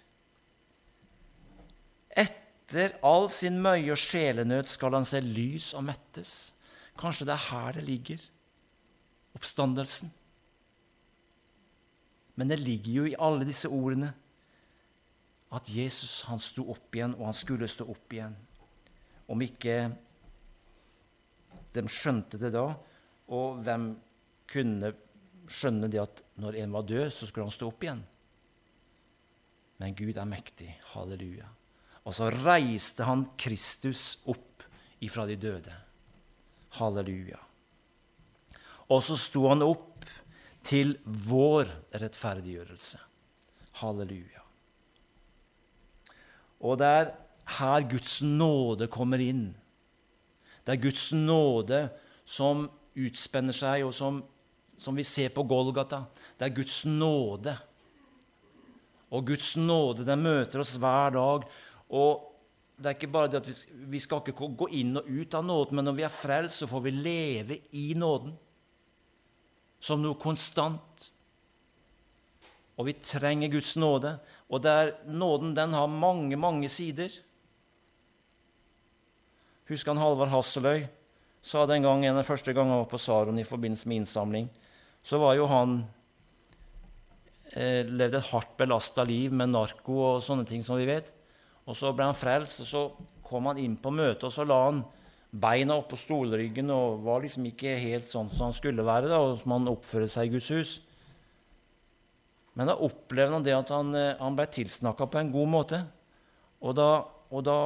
Etter 2.13 2.99
all 3.07 3.31
sin 3.33 3.61
møye 3.63 3.95
og 3.95 4.01
sjelenød 4.01 4.71
skal 4.71 4.99
han 4.99 5.07
se 5.09 5.23
lys 5.25 5.73
og 5.79 5.87
mettes. 5.87 6.33
Kanskje 6.99 7.29
det 7.29 7.37
er 7.37 7.47
her 7.49 7.79
det 7.79 7.87
ligger, 7.87 8.25
oppstandelsen. 9.39 10.11
Men 12.37 12.51
det 12.51 12.61
ligger 12.61 12.93
jo 12.93 13.07
i 13.09 13.19
alle 13.19 13.47
disse 13.49 13.69
ordene 13.69 14.13
at 15.53 15.69
Jesus 15.69 16.23
han 16.29 16.41
sto 16.41 16.65
opp 16.73 16.97
igjen, 16.97 17.15
og 17.19 17.29
han 17.29 17.37
skulle 17.37 17.69
stå 17.69 17.87
opp 17.93 18.15
igjen. 18.17 18.35
Om 19.33 19.45
ikke 19.45 19.77
de 21.73 21.85
skjønte 21.89 22.37
det 22.41 22.53
da, 22.53 22.67
og 23.33 23.63
hvem 23.65 23.95
kunne 24.51 24.93
skjønne 25.49 25.89
det 25.91 26.03
at 26.03 26.21
når 26.43 26.59
en 26.61 26.75
var 26.75 26.85
død, 26.89 27.07
så 27.15 27.29
skulle 27.29 27.47
han 27.49 27.55
stå 27.55 27.71
opp 27.73 27.87
igjen? 27.87 28.03
Men 29.81 29.97
Gud 29.99 30.19
er 30.21 30.29
mektig. 30.29 30.69
Halleluja. 30.93 31.49
Og 32.05 32.15
så 32.15 32.29
reiste 32.35 33.07
han 33.07 33.25
Kristus 33.39 34.23
opp 34.31 34.63
ifra 35.03 35.25
de 35.27 35.39
døde. 35.41 35.73
Halleluja. 36.79 37.41
Og 38.93 39.01
så 39.03 39.17
sto 39.19 39.47
han 39.49 39.65
opp 39.65 40.05
til 40.63 40.95
vår 41.03 41.71
rettferdiggjørelse. 41.99 43.01
Halleluja. 43.81 44.45
Og 46.63 46.79
der 46.79 47.11
her 47.45 47.89
Guds 47.91 48.21
nåde 48.23 48.87
kommer 48.87 49.21
inn. 49.21 49.55
Det 50.65 50.77
er 50.77 50.83
Guds 50.83 51.11
nåde 51.13 51.89
som 52.25 52.69
utspenner 52.95 53.57
seg, 53.57 53.85
og 53.87 53.95
som, 53.97 54.21
som 54.79 54.97
vi 54.97 55.05
ser 55.07 55.33
på 55.35 55.45
Golgata. 55.49 56.05
Det 56.39 56.47
er 56.47 56.57
Guds 56.57 56.85
nåde. 56.87 57.57
Og 59.13 59.27
Guds 59.27 59.57
nåde 59.61 60.07
den 60.07 60.23
møter 60.25 60.63
oss 60.63 60.77
hver 60.81 61.17
dag. 61.17 61.49
Og 61.93 62.29
det 62.79 62.89
er 62.89 62.97
ikke 62.97 63.13
bare 63.15 63.31
det 63.33 63.43
at 63.43 63.51
vi, 63.51 63.57
vi 63.95 64.01
skal 64.03 64.23
ikke 64.23 64.49
gå 64.59 64.71
inn 64.79 64.97
og 64.99 65.09
ut 65.11 65.35
av 65.39 65.45
nåden, 65.47 65.79
men 65.79 65.87
når 65.87 65.99
vi 65.99 66.07
er 66.07 66.15
frelst, 66.15 66.63
så 66.63 66.71
får 66.71 66.87
vi 66.87 66.95
leve 66.95 67.59
i 67.79 67.93
nåden 67.99 68.33
som 69.83 70.01
noe 70.03 70.19
konstant. 70.19 71.11
Og 72.79 72.89
vi 72.89 72.95
trenger 73.03 73.51
Guds 73.53 73.75
nåde. 73.77 74.15
Og 74.49 74.63
der 74.63 74.95
nåden 75.11 75.53
den 75.57 75.75
har 75.77 75.91
mange, 75.91 76.37
mange 76.37 76.71
sider. 76.73 77.13
Husker 79.71 79.93
han 79.93 80.03
Halvard 80.03 80.33
Hasseløy 80.33 80.87
sa 81.43 81.65
den 81.67 81.83
gang 81.83 82.05
en 82.07 82.19
av 82.21 82.27
første 82.27 82.55
gang 82.55 82.71
han 82.71 82.85
var 82.85 82.91
på 82.91 83.01
Saron 83.03 83.39
i 83.39 83.47
forbindelse 83.47 83.89
med 83.91 84.03
innsamling. 84.03 84.49
Så 85.03 85.19
var 85.19 85.35
jo 85.35 85.49
han 85.51 85.81
eh, 87.55 87.83
levde 87.87 88.21
et 88.21 88.31
hardt 88.31 88.55
belasta 88.59 89.05
liv 89.07 89.35
med 89.35 89.51
narko 89.51 89.99
og 90.07 90.23
sånne 90.23 90.47
ting 90.49 90.63
som 90.63 90.79
vi 90.79 90.87
vet. 90.87 91.11
Og 91.67 91.79
så 91.79 91.91
ble 91.95 92.07
han 92.09 92.19
frelst, 92.19 92.63
og 92.63 92.69
så 92.71 92.83
kom 93.27 93.49
han 93.51 93.61
inn 93.63 93.75
på 93.79 93.91
møtet, 93.95 94.27
og 94.29 94.35
så 94.35 94.47
la 94.47 94.59
han 94.69 94.83
beina 95.33 95.79
oppå 95.81 95.97
stolryggen 95.97 96.71
og 96.75 97.05
var 97.07 97.23
liksom 97.25 97.47
ikke 97.49 97.79
helt 97.81 98.11
sånn 98.11 98.29
som 98.31 98.51
han 98.51 98.57
skulle 98.57 98.85
være, 98.85 99.09
da, 99.11 99.23
og 99.23 99.39
som 99.41 99.55
han 99.57 99.71
oppførte 99.73 100.11
seg 100.13 100.29
i 100.29 100.35
Guds 100.35 100.51
hus. 100.53 100.73
Men 102.59 102.69
da 102.69 102.77
opplevde 102.85 103.39
han 103.39 103.47
det 103.47 103.57
at 103.57 103.73
han, 103.73 103.95
eh, 103.97 104.15
han 104.21 104.39
ble 104.39 104.47
tilsnakka 104.53 105.09
på 105.09 105.23
en 105.23 105.33
god 105.33 105.51
måte. 105.51 105.83
Og 106.63 106.77
da, 106.77 106.91
og 107.33 107.47
da 107.47 107.59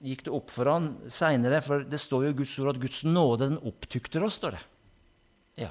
gikk 0.00 0.24
det 0.24 0.32
opp 0.32 0.50
for 0.52 0.70
han 0.70 0.94
seinere, 1.12 1.60
for 1.64 1.84
det 1.84 2.00
står 2.00 2.26
jo 2.26 2.32
i 2.32 2.38
Guds 2.40 2.54
ord 2.62 2.72
at 2.72 2.80
Guds 2.82 3.02
nåde 3.04 3.50
den 3.50 3.60
opptukter 3.68 4.24
oss, 4.24 4.38
står 4.40 4.56
det. 4.56 4.62
Ja, 5.66 5.70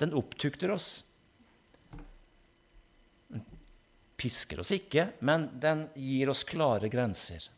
den 0.00 0.14
opptukter 0.16 0.72
oss. 0.72 0.88
Den 3.28 3.44
pisker 4.16 4.64
oss 4.64 4.72
ikke, 4.74 5.10
men 5.20 5.48
den 5.60 5.86
gir 5.94 6.32
oss 6.32 6.46
klare 6.48 6.88
grenser. 6.92 7.50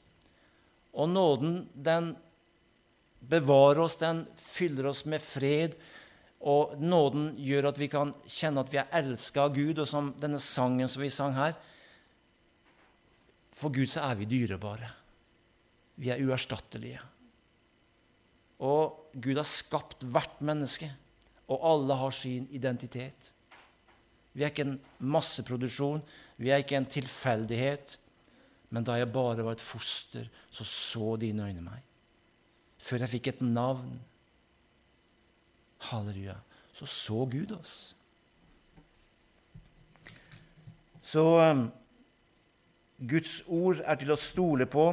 Og 0.90 1.08
nåden, 1.08 1.62
den 1.74 2.16
bevarer 3.20 3.84
oss, 3.86 4.00
den 4.00 4.24
fyller 4.36 4.90
oss 4.90 5.04
med 5.06 5.22
fred. 5.22 5.76
Og 6.40 6.78
nåden 6.80 7.34
gjør 7.38 7.70
at 7.70 7.78
vi 7.78 7.90
kan 7.92 8.14
kjenne 8.24 8.64
at 8.64 8.72
vi 8.72 8.80
er 8.80 8.94
elska 9.02 9.46
av 9.46 9.54
Gud, 9.54 9.78
og 9.78 9.86
som 9.88 10.14
denne 10.18 10.40
sangen 10.42 10.88
som 10.88 11.04
vi 11.04 11.12
sang 11.12 11.36
her 11.36 11.52
For 13.54 13.68
Gud 13.68 13.90
så 13.92 14.06
er 14.08 14.16
vi 14.16 14.24
dyrebare. 14.24 14.88
Vi 16.00 16.10
er 16.12 16.22
uerstattelige. 16.24 17.00
Og 18.60 19.12
Gud 19.16 19.36
har 19.40 19.48
skapt 19.48 20.04
hvert 20.04 20.40
menneske, 20.44 20.88
og 21.50 21.64
alle 21.66 21.96
har 21.96 22.14
sin 22.14 22.46
identitet. 22.54 23.32
Vi 24.32 24.44
er 24.44 24.52
ikke 24.52 24.68
en 24.68 24.78
masseproduksjon, 25.00 26.02
vi 26.40 26.52
er 26.52 26.62
ikke 26.62 26.78
en 26.78 26.88
tilfeldighet. 26.88 27.98
Men 28.70 28.86
da 28.86 28.94
jeg 29.00 29.10
bare 29.12 29.42
var 29.42 29.56
et 29.56 29.64
foster, 29.64 30.28
så 30.50 30.64
så 30.64 31.16
dine 31.18 31.48
øyne 31.48 31.64
meg. 31.64 31.80
Før 32.78 33.02
jeg 33.02 33.12
fikk 33.16 33.32
et 33.32 33.40
navn, 33.42 33.98
halleluja, 35.90 36.36
så 36.72 36.86
så 36.86 37.24
Gud 37.32 37.50
oss. 37.56 37.74
Så 41.02 41.24
um, 41.50 41.64
Guds 43.08 43.40
ord 43.48 43.80
er 43.82 43.98
til 43.98 44.12
å 44.14 44.20
stole 44.20 44.68
på. 44.70 44.92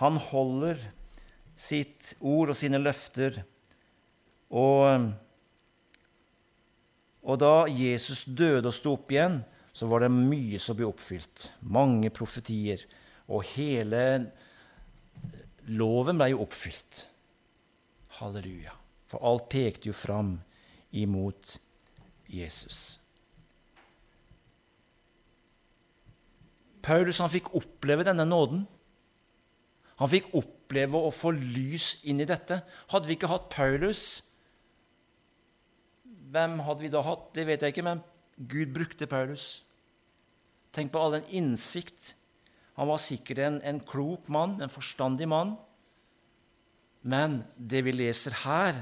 Han 0.00 0.16
holder 0.30 0.80
sitt 1.60 2.14
ord 2.20 2.52
og 2.52 2.56
sine 2.56 2.80
løfter. 2.80 3.42
Og 4.50 5.10
og 7.20 7.36
da 7.40 7.66
Jesus 7.68 8.24
døde 8.24 8.70
og 8.70 8.74
sto 8.74 8.94
opp 8.96 9.12
igjen, 9.12 9.40
så 9.72 9.86
var 9.90 10.04
det 10.04 10.12
mye 10.12 10.58
som 10.62 10.76
ble 10.78 10.88
oppfylt. 10.88 11.50
Mange 11.60 12.10
profetier. 12.12 12.82
Og 13.30 13.44
hele 13.52 14.02
loven 15.70 16.18
ble 16.18 16.30
jo 16.32 16.40
oppfylt. 16.46 17.04
Halleluja. 18.18 18.72
For 19.10 19.22
alt 19.26 19.50
pekte 19.52 19.90
jo 19.90 19.94
fram 19.96 20.38
imot 20.96 21.58
Jesus. 22.30 22.98
Paulus 26.80 27.20
han 27.20 27.30
fikk 27.30 27.52
oppleve 27.58 28.06
denne 28.08 28.24
nåden. 28.26 28.64
Han 30.00 30.10
fikk 30.10 30.30
oppleve 30.38 30.98
å 30.98 31.12
få 31.12 31.32
lys 31.36 32.00
inn 32.08 32.22
i 32.22 32.28
dette. 32.28 32.62
Hadde 32.92 33.10
vi 33.10 33.18
ikke 33.18 33.30
hatt 33.30 33.50
Paulus, 33.52 34.04
hvem 36.30 36.60
hadde 36.62 36.84
vi 36.84 36.92
da 36.92 37.02
hatt? 37.04 37.30
Det 37.34 37.44
vet 37.48 37.64
jeg 37.64 37.74
ikke, 37.74 37.86
men 37.86 38.02
Gud 38.50 38.72
brukte 38.72 39.08
Paulus. 39.10 39.64
Tenk 40.72 40.92
på 40.94 41.02
all 41.02 41.18
den 41.18 41.26
innsikt. 41.34 42.14
Han 42.78 42.88
var 42.88 43.02
sikkert 43.02 43.42
en, 43.44 43.58
en 43.66 43.80
klok 43.82 44.30
mann, 44.32 44.56
en 44.62 44.72
forstandig 44.72 45.26
mann. 45.28 45.56
Men 47.02 47.40
det 47.56 47.82
vi 47.84 47.96
leser 47.96 48.36
her, 48.44 48.78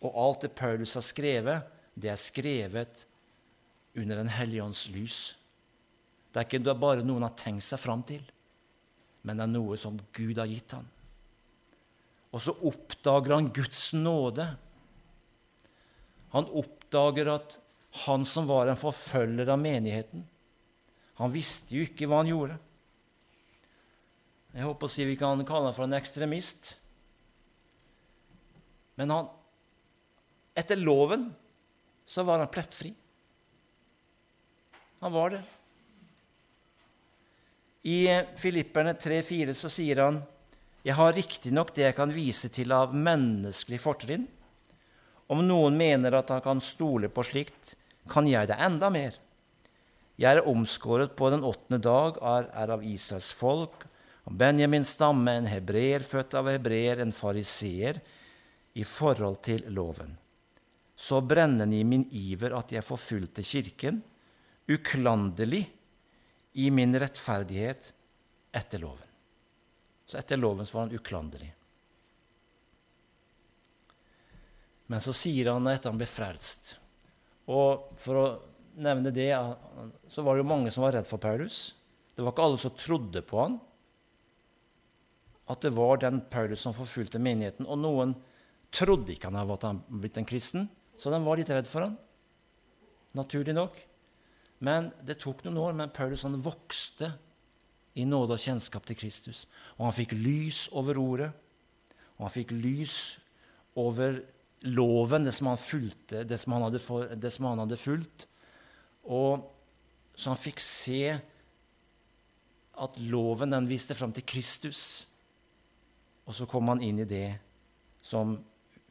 og 0.00 0.16
alt 0.16 0.46
det 0.46 0.54
Paulus 0.56 0.94
har 0.96 1.04
skrevet, 1.04 1.66
det 1.92 2.12
er 2.12 2.20
skrevet 2.20 3.04
under 3.98 4.22
Den 4.22 4.30
hellige 4.32 4.64
ånds 4.64 4.86
lys. 4.94 5.18
Det 6.30 6.40
er 6.40 6.46
ikke 6.46 6.78
bare 6.78 7.04
noen 7.04 7.26
har 7.26 7.34
tenkt 7.36 7.66
seg 7.66 7.80
fram 7.82 8.04
til, 8.06 8.22
men 9.22 9.36
det 9.36 9.44
er 9.46 9.52
noe 9.52 9.76
som 9.80 9.98
Gud 10.16 10.38
har 10.40 10.48
gitt 10.48 10.72
ham. 10.76 10.86
Og 12.30 12.42
så 12.42 12.54
oppdager 12.66 13.34
han 13.34 13.52
Guds 13.54 13.90
nåde 13.96 14.46
han 16.30 16.46
oppdager 16.54 17.30
at 17.32 17.58
han 18.06 18.24
som 18.26 18.46
var 18.46 18.70
en 18.70 18.78
forfølger 18.78 19.50
av 19.50 19.58
menigheten, 19.58 20.22
han 21.18 21.32
visste 21.34 21.74
jo 21.76 21.84
ikke 21.84 22.06
hva 22.08 22.22
han 22.22 22.30
gjorde. 22.30 22.56
Jeg 24.54 24.66
håper 24.66 24.86
å 24.86 24.90
si 24.90 25.06
vi 25.06 25.18
kan 25.18 25.42
kalle 25.46 25.68
ham 25.68 25.76
for 25.76 25.86
en 25.86 25.98
ekstremist. 25.98 26.72
Men 28.98 29.12
han, 29.12 29.28
etter 30.58 30.80
loven 30.80 31.28
så 32.08 32.24
var 32.26 32.42
han 32.42 32.50
plettfri. 32.50 32.94
Han 35.02 35.14
var 35.14 35.34
det. 35.34 35.42
I 37.82 38.08
Filipperne 38.36 38.92
3,4 38.92 39.54
så 39.56 39.70
sier 39.72 40.02
han 40.04 40.20
jeg 40.84 40.96
har 40.96 41.12
riktignok 41.16 41.74
det 41.76 41.86
jeg 41.86 41.96
kan 41.96 42.12
vise 42.12 42.48
til 42.52 42.72
av 42.72 42.92
menneskelig 42.96 43.80
fortrinn, 43.82 44.26
om 45.30 45.42
noen 45.44 45.76
mener 45.76 46.16
at 46.16 46.32
han 46.32 46.40
kan 46.44 46.62
stole 46.64 47.10
på 47.12 47.24
slikt, 47.24 47.74
kan 48.08 48.28
jeg 48.28 48.48
det 48.48 48.56
enda 48.60 48.88
mer. 48.92 49.18
Jeg 50.20 50.40
er 50.40 50.48
omskåret 50.48 51.12
på 51.16 51.28
den 51.32 51.44
åttende 51.44 51.80
dag, 51.84 52.16
er, 52.20 52.72
av 52.72 52.84
Israels 52.84 53.30
folk, 53.36 53.84
av 54.24 54.36
Benjamins 54.40 54.94
stamme, 54.96 55.36
en 55.36 55.48
hebreer, 55.48 56.04
født 56.04 56.36
av 56.40 56.48
hebreer, 56.48 57.00
en 57.04 57.12
fariseer, 57.12 58.00
i 58.76 58.84
forhold 58.84 59.40
til 59.44 59.64
loven. 59.72 60.16
Så 60.96 61.20
brennende 61.24 61.76
i 61.76 61.84
min 61.84 62.06
iver 62.12 62.56
at 62.56 62.72
jeg 62.72 62.84
forfulgte 62.84 63.44
Kirken, 63.44 64.02
uklanderlig 64.70 65.64
i 66.52 66.70
min 66.70 66.98
rettferdighet 66.98 67.92
etter 68.52 68.82
loven. 68.82 69.06
Så 70.06 70.18
etter 70.18 70.40
loven 70.40 70.66
så 70.66 70.76
var 70.76 70.86
han 70.86 70.94
uklanderlig. 70.94 71.52
Men 74.90 75.02
så 75.02 75.14
sier 75.14 75.52
han 75.52 75.68
etter 75.70 75.92
han 75.92 76.00
ble 76.00 76.08
frelst 76.10 76.72
Og 77.46 77.92
for 77.94 78.18
å 78.18 78.24
nevne 78.80 79.12
det, 79.14 79.30
så 80.10 80.24
var 80.26 80.34
det 80.34 80.42
jo 80.42 80.50
mange 80.50 80.72
som 80.74 80.82
var 80.82 80.96
redd 80.96 81.06
for 81.06 81.22
Paulus. 81.22 81.76
Det 82.14 82.24
var 82.24 82.34
ikke 82.34 82.46
alle 82.46 82.60
som 82.62 82.74
trodde 82.78 83.22
på 83.26 83.38
han. 83.38 83.58
At 85.50 85.62
det 85.62 85.72
var 85.74 85.98
den 86.02 86.20
Paulus 86.30 86.62
som 86.62 86.74
forfulgte 86.74 87.22
menigheten. 87.22 87.66
Og 87.66 87.78
noen 87.82 88.14
trodde 88.74 89.14
ikke 89.14 89.30
han 89.30 89.38
hadde 89.40 89.74
blitt 89.90 90.18
en 90.20 90.28
kristen, 90.28 90.68
så 90.98 91.10
de 91.10 91.18
var 91.22 91.38
litt 91.40 91.50
redd 91.50 91.68
for 91.70 91.86
han. 91.86 91.96
Naturlig 93.18 93.54
nok. 93.56 93.78
Men 94.60 94.90
det 95.06 95.18
tok 95.22 95.42
noen 95.46 95.60
år, 95.60 95.76
men 95.76 95.92
Paulus 95.94 96.26
han 96.26 96.36
vokste 96.44 97.10
i 97.98 98.04
nåde 98.06 98.36
og 98.36 98.42
kjennskap 98.42 98.84
til 98.88 98.98
Kristus. 98.98 99.46
Og 99.78 99.88
han 99.88 99.96
fikk 99.96 100.12
lys 100.16 100.66
over 100.76 101.00
ordet, 101.00 101.30
og 102.18 102.26
han 102.26 102.34
fikk 102.34 102.52
lys 102.52 102.96
over 103.80 104.20
loven, 104.68 105.24
det 105.24 105.32
som 105.32 105.48
han, 105.48 105.60
fulgte, 105.60 106.24
det 106.28 106.36
som 106.40 106.54
han, 106.56 106.66
hadde, 106.68 106.82
for, 106.84 107.08
det 107.16 107.32
som 107.32 107.48
han 107.48 107.62
hadde 107.62 107.80
fulgt. 107.80 108.26
Og 109.08 109.46
så 110.12 110.34
han 110.34 110.40
fikk 110.40 110.60
se 110.60 111.14
at 112.80 112.98
loven 113.12 113.56
den 113.56 113.68
viste 113.68 113.96
fram 113.96 114.12
til 114.16 114.26
Kristus. 114.28 114.82
Og 116.28 116.36
så 116.36 116.46
kom 116.48 116.68
han 116.68 116.84
inn 116.84 117.00
i 117.00 117.08
det 117.08 117.38
som 118.04 118.36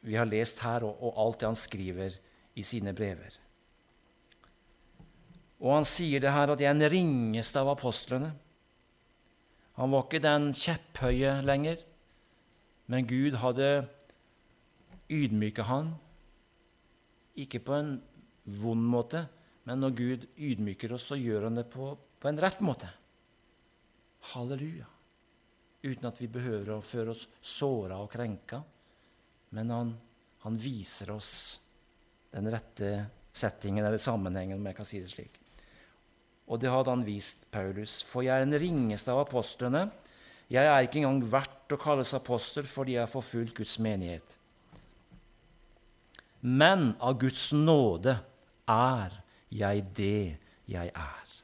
vi 0.02 0.16
har 0.18 0.28
lest 0.28 0.62
her, 0.64 0.84
og, 0.86 0.98
og 0.98 1.22
alt 1.22 1.40
det 1.40 1.50
han 1.50 1.58
skriver 1.58 2.18
i 2.58 2.64
sine 2.66 2.94
brever. 2.96 3.38
Og 5.60 5.74
han 5.76 5.88
sier 5.88 6.22
det 6.22 6.32
her 6.32 6.52
at 6.52 6.60
jeg 6.62 6.70
er 6.70 6.78
den 6.78 6.92
ringeste 6.92 7.60
av 7.60 7.74
apostlene. 7.74 8.32
Han 9.80 9.92
var 9.92 10.06
ikke 10.06 10.22
den 10.24 10.50
kjepphøye 10.56 11.38
lenger, 11.44 11.80
men 12.90 13.08
Gud 13.08 13.36
hadde 13.40 13.68
ydmyket 15.10 15.68
han. 15.68 15.92
Ikke 17.40 17.60
på 17.64 17.76
en 17.76 17.92
vond 18.60 18.88
måte, 18.92 19.24
men 19.68 19.82
når 19.84 19.96
Gud 19.96 20.26
ydmyker 20.36 20.94
oss, 20.96 21.10
så 21.12 21.18
gjør 21.20 21.48
han 21.48 21.58
det 21.60 21.68
på, 21.72 21.92
på 21.96 22.30
en 22.30 22.40
rett 22.40 22.60
måte. 22.64 22.88
Halleluja. 24.32 24.88
Uten 25.80 26.08
at 26.10 26.20
vi 26.20 26.28
behøver 26.28 26.74
å 26.74 26.84
føre 26.84 27.14
oss 27.14 27.26
såra 27.40 28.00
og 28.02 28.10
krenka. 28.12 28.60
Men 29.56 29.72
han, 29.72 29.92
han, 30.44 30.58
viser 30.60 31.14
oss 31.14 31.32
den 32.30 32.50
rette 32.52 32.90
settingen 33.32 33.86
eller 33.86 34.02
sammenhengen, 34.02 34.60
om 34.60 34.68
jeg 34.68 34.76
kan 34.76 34.88
si 34.88 35.00
det 35.02 35.12
slik. 35.12 35.39
Og 36.50 36.58
det 36.58 36.72
hadde 36.72 36.90
han 36.90 37.06
vist 37.06 37.46
Paulus. 37.54 38.00
For 38.02 38.26
jeg 38.26 38.34
er 38.34 38.46
den 38.46 38.58
ringeste 38.58 39.14
av 39.14 39.22
apostlene. 39.22 39.86
Jeg 40.50 40.66
er 40.66 40.82
ikke 40.82 40.98
engang 41.04 41.22
verdt 41.30 41.76
å 41.76 41.78
kalles 41.78 42.14
apostel 42.16 42.66
fordi 42.66 42.96
jeg 42.96 43.04
har 43.04 43.12
forfulgt 43.12 43.54
Guds 43.60 43.76
menighet. 43.82 44.34
Men 46.40 46.94
av 46.98 47.20
Guds 47.22 47.52
nåde 47.54 48.16
er 48.66 49.14
jeg 49.54 49.86
det 49.94 50.36
jeg 50.70 50.90
er. 50.90 51.34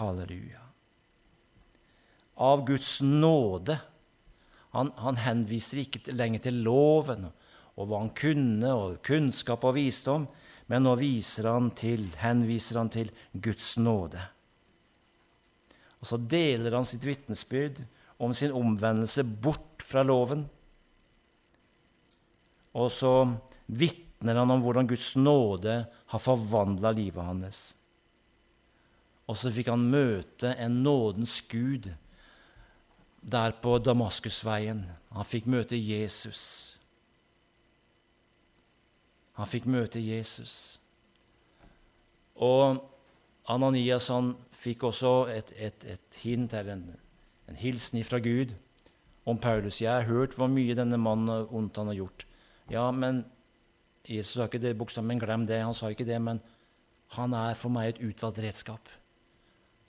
Halleluja. 0.00 0.62
Av 2.40 2.64
Guds 2.64 3.00
nåde. 3.04 3.76
Han, 4.72 4.88
han 4.96 5.20
henviser 5.20 5.82
ikke 5.82 6.14
lenger 6.16 6.46
til 6.46 6.62
loven 6.64 7.28
og 7.76 7.88
hva 7.88 8.02
han 8.02 8.12
kunne, 8.16 8.72
og 8.72 9.02
kunnskap 9.04 9.64
og 9.68 9.76
visdom, 9.76 10.26
men 10.72 10.86
nå 10.86 10.94
han 10.96 11.66
til, 11.76 12.06
henviser 12.16 12.78
han 12.80 12.88
til 12.88 13.10
Guds 13.32 13.74
nåde. 13.76 14.22
Og 16.00 16.08
så 16.08 16.16
deler 16.16 16.72
han 16.72 16.88
sitt 16.88 17.04
vitnesbyrd 17.04 17.82
om 18.24 18.32
sin 18.32 18.54
omvendelse 18.56 19.20
bort 19.44 19.84
fra 19.84 20.00
loven. 20.06 20.46
Og 22.72 22.88
så 22.88 23.12
vitner 23.68 24.40
han 24.40 24.50
om 24.54 24.64
hvordan 24.64 24.88
Guds 24.88 25.12
nåde 25.20 25.76
har 25.84 26.24
forvandla 26.24 26.94
livet 26.96 27.20
hans. 27.20 27.60
Og 29.28 29.36
så 29.36 29.52
fikk 29.52 29.68
han 29.74 29.90
møte 29.92 30.54
en 30.56 30.80
nådens 30.86 31.36
Gud 31.52 31.92
der 33.20 33.52
på 33.60 33.76
Damaskusveien. 33.76 34.86
Han 35.12 35.28
fikk 35.28 35.52
møte 35.52 35.76
Jesus. 35.76 36.71
Han 39.42 39.50
fikk 39.50 39.64
møte 39.66 39.98
Jesus. 39.98 40.78
Og 42.38 42.78
Ananias 43.50 44.06
han 44.14 44.36
fikk 44.54 44.84
også 44.86 45.10
et, 45.34 45.50
et, 45.58 45.86
et 45.96 46.18
hint, 46.22 46.54
eller 46.54 46.76
en, 46.76 46.84
en 47.50 47.58
hilsen 47.58 48.04
fra 48.06 48.22
Gud 48.22 48.54
om 49.26 49.38
Paulus. 49.42 49.80
'Jeg 49.82 49.90
har 49.90 50.06
hørt 50.06 50.38
hvor 50.38 50.46
mye 50.46 50.78
denne 50.78 50.94
mannen 50.94 51.50
ondt 51.50 51.82
han 51.82 51.90
har 51.90 51.98
gjort.' 51.98 52.26
Ja, 52.70 52.86
men 52.94 53.24
Jesus 54.06 54.38
sa 54.38 54.46
ikke 54.46 54.62
det 54.62 54.76
bokstavelig, 54.78 55.08
men 55.10 55.26
glem 55.26 55.46
det. 55.46 55.58
Han 55.58 55.74
sa 55.74 55.90
ikke 55.90 56.06
det, 56.06 56.22
men 56.22 56.38
han 57.18 57.34
er 57.34 57.58
for 57.58 57.74
meg 57.74 57.88
et 57.90 58.02
utvalgt 58.06 58.38
redskap. 58.46 58.88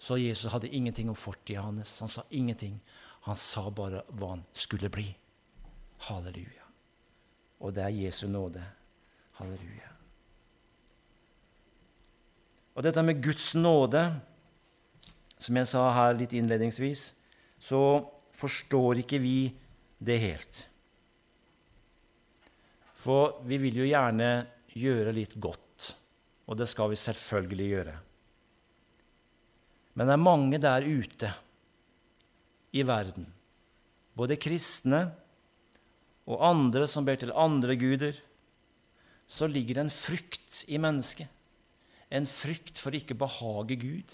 Så 0.01 0.17
Jesus 0.17 0.51
hadde 0.51 0.73
ingenting 0.73 1.13
om 1.13 1.15
fortida 1.15 1.61
hans. 1.61 1.99
Han 2.01 2.09
sa 2.09 2.25
ingenting. 2.31 2.81
Han 3.29 3.37
sa 3.37 3.69
bare 3.69 4.01
hva 4.09 4.33
han 4.33 4.47
skulle 4.53 4.89
bli. 4.89 5.11
Halleluja. 6.09 6.65
Og 7.61 7.75
det 7.77 7.85
er 7.85 8.01
Jesu 8.01 8.27
nåde. 8.27 8.65
Halleluja. 9.39 9.89
Og 12.73 12.85
dette 12.85 13.03
med 13.05 13.21
Guds 13.21 13.53
nåde, 13.57 14.01
som 15.37 15.57
jeg 15.59 15.69
sa 15.69 15.83
her 15.93 16.15
litt 16.17 16.33
innledningsvis, 16.37 17.03
så 17.61 17.81
forstår 18.33 19.03
ikke 19.03 19.21
vi 19.21 19.37
det 20.03 20.17
helt. 20.23 20.61
For 23.03 23.39
vi 23.47 23.59
vil 23.61 23.83
jo 23.83 23.89
gjerne 23.89 24.31
gjøre 24.73 25.13
litt 25.15 25.35
godt, 25.41 25.91
og 26.49 26.57
det 26.57 26.67
skal 26.71 26.91
vi 26.93 26.99
selvfølgelig 26.99 27.69
gjøre. 27.73 27.95
Men 29.93 30.09
det 30.09 30.15
er 30.15 30.23
mange 30.23 30.59
der 30.61 30.87
ute 30.87 31.29
i 32.73 32.81
verden, 32.87 33.27
både 34.17 34.39
kristne 34.41 35.03
og 36.25 36.41
andre 36.47 36.87
som 36.89 37.05
ber 37.05 37.19
til 37.21 37.35
andre 37.37 37.75
guder, 37.77 38.17
så 39.33 39.47
ligger 39.49 39.79
det 39.79 39.85
en 39.87 39.93
frykt 39.93 40.59
i 40.69 40.77
mennesket. 40.77 41.29
En 42.13 42.27
frykt 42.29 42.77
for 42.77 42.93
ikke 42.93 43.15
å 43.15 43.23
behage 43.23 43.77
Gud. 43.81 44.13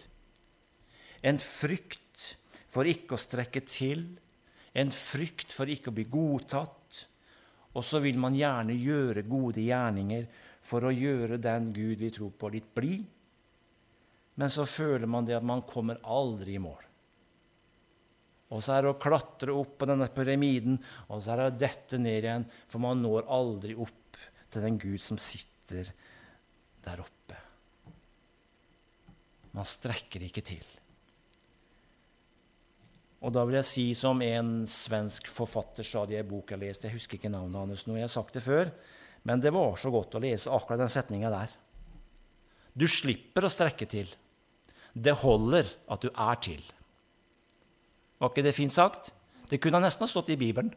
En 1.27 1.41
frykt 1.43 2.27
for 2.71 2.87
ikke 2.87 3.17
å 3.17 3.19
strekke 3.19 3.63
til. 3.67 4.05
En 4.71 4.93
frykt 4.95 5.51
for 5.51 5.67
ikke 5.67 5.91
å 5.91 5.97
bli 5.97 6.07
godtatt. 6.07 7.01
Og 7.75 7.83
så 7.83 7.99
vil 8.03 8.19
man 8.21 8.37
gjerne 8.37 8.77
gjøre 8.79 9.27
gode 9.27 9.65
gjerninger 9.65 10.29
for 10.63 10.87
å 10.87 10.95
gjøre 10.95 11.41
den 11.41 11.73
Gud 11.75 11.99
vi 11.99 12.13
tror 12.15 12.31
på, 12.39 12.53
litt 12.55 12.71
blid. 12.75 13.03
Men 14.39 14.51
så 14.51 14.63
føler 14.63 15.09
man 15.11 15.27
det 15.27 15.35
at 15.35 15.45
man 15.45 15.65
kommer 15.67 15.99
aldri 16.07 16.55
i 16.55 16.63
mål. 16.63 16.85
Og 18.55 18.63
så 18.63 18.77
er 18.77 18.85
det 18.85 18.93
å 18.95 19.01
klatre 19.01 19.53
opp 19.53 19.75
på 19.81 19.87
denne 19.89 20.07
pyramiden, 20.09 20.79
og 21.11 21.19
så 21.21 21.35
er 21.35 21.41
det 21.41 21.49
å 21.51 21.57
dette 21.67 21.99
ned 22.01 22.23
igjen, 22.23 22.47
for 22.71 22.81
man 22.81 23.03
når 23.03 23.27
aldri 23.29 23.75
opp 23.75 24.08
til 24.51 24.65
den 24.65 24.79
Gud 24.81 25.01
som 25.03 25.19
sitter 25.21 25.91
der 26.85 27.01
oppe. 27.03 27.37
Man 29.55 29.67
strekker 29.67 30.23
ikke 30.25 30.43
til. 30.45 30.65
Og 33.19 33.33
da 33.35 33.43
vil 33.43 33.57
jeg 33.57 33.67
si 33.67 33.85
som 33.97 34.21
en 34.23 34.63
svensk 34.69 35.27
forfatter 35.33 35.83
sa 35.83 36.05
det 36.07 36.15
i 36.15 36.21
en 36.21 36.29
bok 36.29 36.53
jeg 36.53 36.61
leste 36.61 36.87
Jeg 36.87 36.95
husker 36.95 37.17
ikke 37.17 37.31
navnet 37.33 37.59
hans 37.59 37.83
nå, 37.87 37.97
jeg 37.97 38.07
har 38.07 38.13
sagt 38.13 38.37
det 38.37 38.45
før, 38.45 38.71
men 39.27 39.41
det 39.43 39.51
var 39.51 39.75
så 39.75 39.91
godt 39.91 40.15
å 40.15 40.23
lese 40.23 40.51
akkurat 40.55 40.79
den 40.79 40.91
setninga 40.91 41.31
der. 41.33 41.55
Du 42.71 42.87
slipper 42.87 43.43
å 43.43 43.51
strekke 43.51 43.89
til. 43.91 44.07
Det 44.93 45.17
holder 45.19 45.67
at 45.91 46.05
du 46.05 46.09
er 46.09 46.39
til. 46.39 46.63
Var 48.19 48.31
ikke 48.31 48.45
det 48.45 48.55
fint 48.55 48.73
sagt? 48.73 49.11
Det 49.51 49.59
kunne 49.59 49.81
nesten 49.83 50.05
ha 50.05 50.11
stått 50.11 50.31
i 50.31 50.39
Bibelen. 50.39 50.71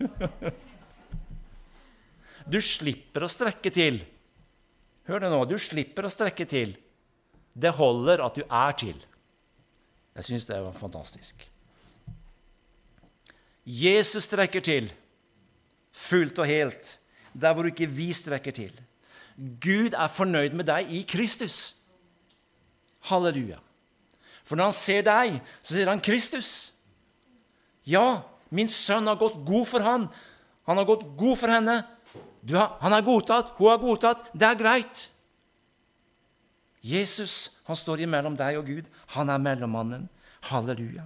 Du 2.50 2.58
slipper 2.64 3.24
å 3.24 3.30
strekke 3.30 3.70
til. 3.74 4.00
Hør 5.06 5.22
det 5.22 5.30
nå. 5.30 5.44
Du 5.46 5.56
slipper 5.60 6.06
å 6.06 6.12
strekke 6.12 6.46
til. 6.50 6.74
Det 7.54 7.72
holder 7.76 8.22
at 8.24 8.38
du 8.38 8.42
er 8.44 8.76
til. 8.78 8.98
Jeg 10.18 10.26
syns 10.26 10.48
det 10.48 10.58
var 10.62 10.74
fantastisk. 10.76 11.44
Jesus 13.70 14.26
strekker 14.26 14.64
til 14.64 14.88
fullt 15.94 16.38
og 16.42 16.48
helt 16.48 16.96
der 17.32 17.54
hvor 17.54 17.68
ikke 17.68 17.86
vi 17.86 18.10
strekker 18.14 18.54
til. 18.54 18.72
Gud 19.62 19.94
er 19.94 20.10
fornøyd 20.10 20.56
med 20.58 20.66
deg 20.68 20.90
i 20.92 21.04
Kristus. 21.08 21.84
Halleluja. 23.08 23.60
For 24.44 24.58
når 24.58 24.70
han 24.70 24.76
ser 24.76 25.06
deg, 25.06 25.38
så 25.62 25.76
ser 25.76 25.88
han 25.88 26.02
Kristus. 26.02 26.50
Ja, 27.86 28.22
min 28.50 28.68
sønn 28.68 29.06
har 29.08 29.20
gått 29.20 29.38
god 29.46 29.68
for 29.70 29.86
han. 29.86 30.08
Han 30.66 30.80
har 30.80 30.88
gått 30.88 31.06
god 31.18 31.38
for 31.38 31.52
henne. 31.52 31.78
Har, 32.48 32.76
han 32.80 32.96
er 32.96 33.04
godtatt, 33.04 33.54
hun 33.58 33.72
er 33.72 33.80
godtatt. 33.82 34.28
Det 34.32 34.46
er 34.48 34.58
greit. 34.58 35.06
Jesus 36.80 37.60
han 37.66 37.76
står 37.76 38.06
imellom 38.06 38.36
deg 38.38 38.58
og 38.60 38.68
Gud. 38.70 38.88
Han 39.16 39.28
er 39.32 39.42
mellommannen. 39.42 40.08
Halleluja. 40.48 41.04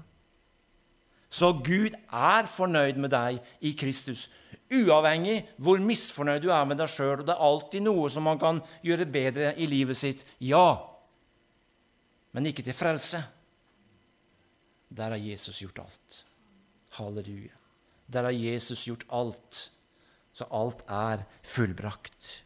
Så 1.35 1.51
Gud 1.66 1.97
er 2.14 2.47
fornøyd 2.47 3.01
med 3.03 3.11
deg 3.11 3.40
i 3.66 3.73
Kristus, 3.75 4.29
uavhengig 4.70 5.40
hvor 5.59 5.81
misfornøyd 5.83 6.44
du 6.44 6.53
er 6.55 6.68
med 6.68 6.79
deg 6.79 6.92
sjøl. 6.92 7.25
Det 7.27 7.35
er 7.35 7.42
alltid 7.42 7.83
noe 7.83 8.07
som 8.12 8.23
man 8.29 8.38
kan 8.38 8.61
gjøre 8.87 9.09
bedre 9.11 9.51
i 9.59 9.66
livet 9.66 9.99
sitt. 9.99 10.23
Ja, 10.38 10.79
men 12.35 12.47
ikke 12.51 12.62
til 12.66 12.77
frelse. 12.77 13.18
Der 14.94 15.11
har 15.11 15.18
Jesus 15.18 15.59
gjort 15.59 15.83
alt. 15.83 16.20
Halleluja. 17.01 17.55
Der 18.07 18.29
har 18.29 18.35
Jesus 18.35 18.85
gjort 18.87 19.03
alt, 19.11 19.70
så 20.35 20.49
alt 20.51 20.83
er 20.90 21.23
fullbrakt. 21.47 22.42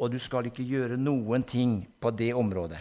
Og 0.00 0.10
du 0.14 0.18
skal 0.18 0.48
ikke 0.48 0.66
gjøre 0.66 0.98
noen 0.98 1.44
ting 1.46 1.82
på 2.00 2.10
det 2.16 2.32
området. 2.34 2.80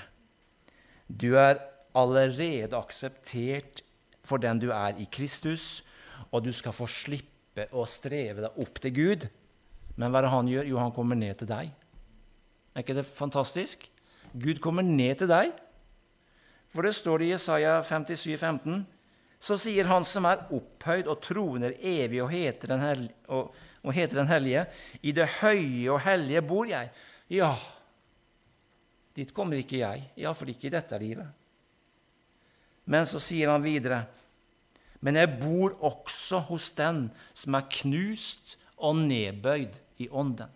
Du 1.07 1.35
er 1.37 1.59
allerede 1.93 2.73
akseptert 2.77 3.83
for 4.23 4.41
den 4.41 4.61
du 4.63 4.71
er 4.73 4.97
i 4.97 5.05
Kristus, 5.11 5.83
og 6.31 6.45
du 6.45 6.51
skal 6.55 6.73
få 6.73 6.87
slippe 6.89 7.67
å 7.75 7.83
streve 7.85 8.47
deg 8.47 8.61
opp 8.63 8.79
til 8.81 8.95
Gud. 8.95 9.27
Men 9.99 10.09
hva 10.09 10.21
er 10.21 10.25
det 10.25 10.33
han 10.33 10.49
gjør? 10.49 10.69
Jo, 10.71 10.79
han 10.81 10.95
kommer 10.95 11.19
ned 11.19 11.35
til 11.41 11.51
deg. 11.51 11.73
Er 12.73 12.81
ikke 12.81 12.95
det 12.97 13.05
fantastisk? 13.05 13.85
Gud 14.33 14.63
kommer 14.63 14.81
ned 14.81 15.19
til 15.21 15.29
deg. 15.29 15.51
For 16.73 16.87
det 16.87 16.95
står 16.97 17.21
det 17.21 17.27
i 17.27 17.33
Jesaja 17.35 17.75
57, 17.85 18.39
15, 18.39 18.79
så 19.43 19.57
sier 19.59 19.89
Han 19.91 20.05
som 20.07 20.27
er 20.29 20.45
opphøyd 20.55 21.09
og 21.11 21.19
troner 21.23 21.75
evig 21.83 22.21
og 22.23 22.31
heter 22.31 22.75
Den, 22.75 22.83
hellige, 22.83 23.15
og, 23.27 23.51
og 23.83 23.95
heter 23.95 24.21
den 24.21 24.31
hellige, 24.31 24.65
i 25.03 25.11
det 25.11 25.27
høye 25.41 25.91
og 25.91 25.99
hellige 26.05 26.43
bor 26.47 26.69
jeg. 26.69 26.91
Ja, 27.33 27.51
dit 29.15 29.33
kommer 29.35 29.59
ikke 29.59 29.81
jeg, 29.81 30.05
iallfall 30.15 30.53
ikke 30.53 30.69
i 30.69 30.73
dette 30.73 30.99
livet. 31.01 31.27
Men 32.87 33.07
så 33.07 33.19
sier 33.23 33.51
han 33.51 33.63
videre, 33.63 34.03
men 35.03 35.19
jeg 35.19 35.35
bor 35.41 35.75
også 35.83 36.39
hos 36.47 36.69
den 36.77 37.05
som 37.35 37.59
er 37.59 37.67
knust 37.81 38.55
og 38.79 39.01
nedbøyd 39.03 39.75
i 40.03 40.07
ånden. 40.07 40.47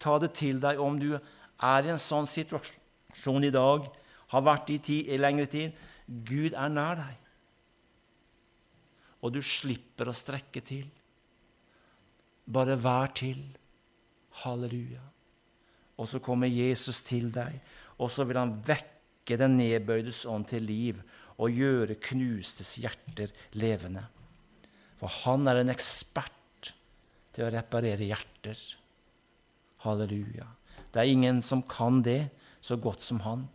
Ta 0.00 0.16
det 0.22 0.32
til 0.38 0.60
deg 0.62 0.80
om 0.80 0.96
du 1.00 1.12
er 1.18 1.84
i 1.84 1.92
en 1.92 2.00
sånn 2.00 2.28
situasjon 2.28 3.44
i 3.44 3.52
dag, 3.52 3.88
har 4.32 4.44
vært 4.44 4.70
i, 4.72 4.78
tid, 4.80 5.08
i 5.08 5.20
lengre 5.20 5.48
tid. 5.50 5.76
Gud 6.06 6.56
er 6.56 6.72
nær 6.72 7.00
deg. 7.00 7.27
Og 9.22 9.34
du 9.34 9.40
slipper 9.42 10.10
å 10.10 10.14
strekke 10.14 10.62
til. 10.64 10.86
Bare 12.48 12.78
vær 12.80 13.10
til. 13.18 13.40
Halleluja. 14.44 15.02
Og 15.98 16.06
så 16.06 16.20
kommer 16.22 16.46
Jesus 16.46 17.02
til 17.08 17.32
deg, 17.34 17.56
og 17.98 18.10
så 18.12 18.22
vil 18.28 18.38
han 18.38 18.54
vekke 18.62 19.38
den 19.40 19.56
nedbøydes 19.58 20.22
ånd 20.30 20.46
til 20.52 20.62
liv 20.68 21.00
og 21.38 21.54
gjøre 21.54 21.98
knustes 22.02 22.76
hjerter 22.82 23.32
levende. 23.58 24.04
For 24.98 25.10
han 25.24 25.50
er 25.50 25.62
en 25.62 25.72
ekspert 25.74 26.72
til 27.34 27.46
å 27.46 27.52
reparere 27.54 28.06
hjerter. 28.06 28.58
Halleluja. 29.84 30.46
Det 30.90 31.02
er 31.02 31.10
ingen 31.10 31.42
som 31.44 31.62
kan 31.66 32.00
det 32.02 32.30
så 32.64 32.78
godt 32.80 33.04
som 33.04 33.20
han. 33.26 33.46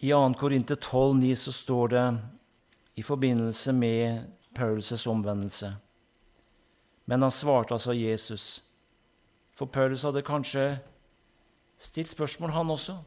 I 0.00 0.12
2. 0.12 0.34
Korinter 0.38 0.76
12,9 0.76 1.34
så 1.34 1.52
står 1.52 1.88
det 1.88 2.18
i 2.94 3.02
forbindelse 3.02 3.72
med 3.72 4.30
Paulus' 4.54 5.08
omvendelse 5.08 5.72
Men 7.04 7.22
han 7.22 7.30
svarte 7.30 7.74
altså 7.74 7.92
Jesus, 7.92 8.62
for 9.54 9.66
Paulus 9.66 10.02
hadde 10.02 10.22
kanskje 10.22 10.78
stilt 11.78 12.10
spørsmål, 12.10 12.50
han 12.50 12.70
også. 12.70 12.98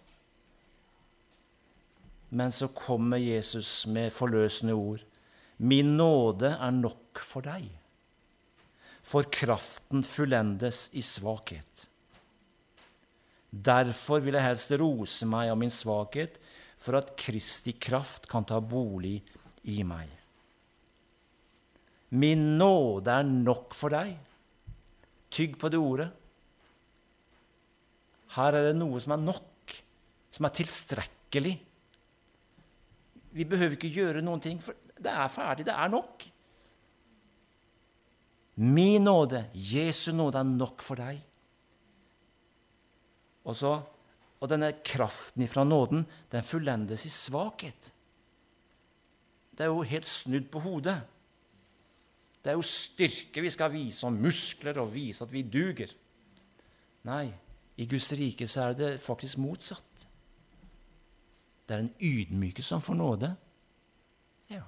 Men 2.29 2.51
så 2.51 2.67
kommer 2.67 3.17
Jesus 3.17 3.85
med 3.87 4.11
forløsende 4.11 4.73
ord. 4.73 4.99
Min 5.57 5.97
nåde 5.97 6.57
er 6.59 6.71
nok 6.71 7.19
for 7.23 7.45
deg, 7.45 7.69
for 9.03 9.23
kraften 9.31 10.03
fullendes 10.03 10.89
i 10.93 11.01
svakhet. 11.01 11.87
Derfor 13.51 14.19
vil 14.19 14.33
jeg 14.33 14.47
helst 14.47 14.73
rose 14.79 15.27
meg 15.27 15.51
av 15.51 15.59
min 15.59 15.71
svakhet, 15.71 16.39
for 16.81 16.97
at 16.97 17.13
Kristi 17.19 17.75
kraft 17.77 18.25
kan 18.29 18.47
ta 18.47 18.57
bolig 18.59 19.19
i 19.69 19.83
meg. 19.85 20.09
Min 22.17 22.57
nåde 22.59 23.13
er 23.13 23.27
nok 23.27 23.75
for 23.77 23.93
deg. 23.93 24.15
Tygg 25.31 25.55
på 25.61 25.69
det 25.71 25.79
ordet. 25.79 26.09
Her 28.35 28.57
er 28.57 28.69
det 28.69 28.75
noe 28.79 28.99
som 29.03 29.15
er 29.15 29.23
nok, 29.23 29.75
som 30.31 30.47
er 30.47 30.55
tilstrekkelig. 30.55 31.53
Vi 33.31 33.47
behøver 33.47 33.77
ikke 33.77 33.91
gjøre 33.91 34.23
noen 34.23 34.43
ting, 34.43 34.59
for 34.63 34.75
det 34.99 35.11
er 35.11 35.31
ferdig. 35.31 35.67
Det 35.67 35.75
er 35.75 35.91
nok. 35.91 36.25
Min 38.61 39.07
nåde, 39.07 39.45
Jesu 39.55 40.11
nåde, 40.15 40.39
er 40.39 40.47
nok 40.47 40.83
for 40.83 40.99
deg. 40.99 41.21
Og, 43.47 43.55
så, 43.57 43.77
og 44.41 44.49
denne 44.49 44.71
kraften 44.85 45.45
ifra 45.45 45.63
nåden, 45.63 46.03
den 46.31 46.43
fullendes 46.43 47.05
i 47.05 47.13
svakhet. 47.13 47.91
Det 49.53 49.67
er 49.67 49.69
jo 49.69 49.83
helt 49.85 50.09
snudd 50.09 50.47
på 50.49 50.63
hodet. 50.63 50.97
Det 52.41 52.49
er 52.49 52.57
jo 52.57 52.65
styrke 52.65 53.43
vi 53.45 53.51
skal 53.53 53.69
vise, 53.73 54.01
og 54.07 54.17
muskler, 54.17 54.79
og 54.81 54.89
vise 54.95 55.21
at 55.23 55.33
vi 55.33 55.45
duger. 55.45 55.93
Nei, 57.05 57.27
i 57.77 57.85
Guds 57.89 58.09
rike 58.17 58.47
så 58.49 58.71
er 58.71 58.79
det 58.79 58.89
faktisk 59.03 59.37
motsatt. 59.43 60.07
Det 61.67 61.77
er 61.77 61.85
en 61.85 61.93
ydmyke 62.01 62.65
som 62.65 62.81
får 62.81 62.97
nåde. 62.97 63.29
Ja. 64.49 64.65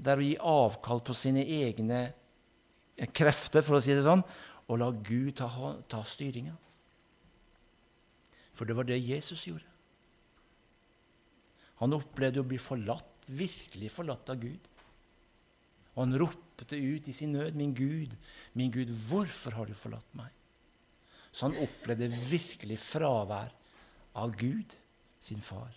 Det 0.00 0.14
er 0.14 0.24
å 0.24 0.26
gi 0.30 0.34
avkall 0.40 1.04
på 1.04 1.14
sine 1.16 1.44
egne 1.44 2.06
krefter, 3.12 3.60
for 3.60 3.76
å 3.76 3.84
si 3.84 3.92
det 3.92 4.08
sånn, 4.08 4.24
og 4.72 4.80
la 4.80 4.88
Gud 4.96 5.36
ta, 5.36 5.48
ta 5.92 6.00
styringa. 6.08 6.56
For 8.52 8.68
det 8.68 8.76
var 8.76 8.88
det 8.88 9.00
Jesus 9.00 9.46
gjorde. 9.48 9.68
Han 11.80 11.96
opplevde 11.96 12.42
å 12.42 12.46
bli 12.46 12.60
forlatt, 12.62 13.26
virkelig 13.26 13.90
forlatt 13.90 14.30
av 14.30 14.38
Gud. 14.42 14.68
Og 15.94 16.04
han 16.04 16.18
ropte 16.20 16.78
ut 16.78 17.08
i 17.08 17.12
sin 17.12 17.32
nød, 17.32 17.54
'Min 17.54 17.74
Gud, 17.74 18.16
min 18.54 18.70
Gud, 18.70 18.90
hvorfor 19.08 19.50
har 19.50 19.66
du 19.66 19.74
forlatt 19.74 20.14
meg?' 20.14 20.32
Så 21.32 21.48
han 21.48 21.56
opplevde 21.64 22.08
virkelig 22.08 22.78
fravær 22.78 23.52
av 24.14 24.36
Gud, 24.36 24.76
sin 25.18 25.40
far, 25.40 25.72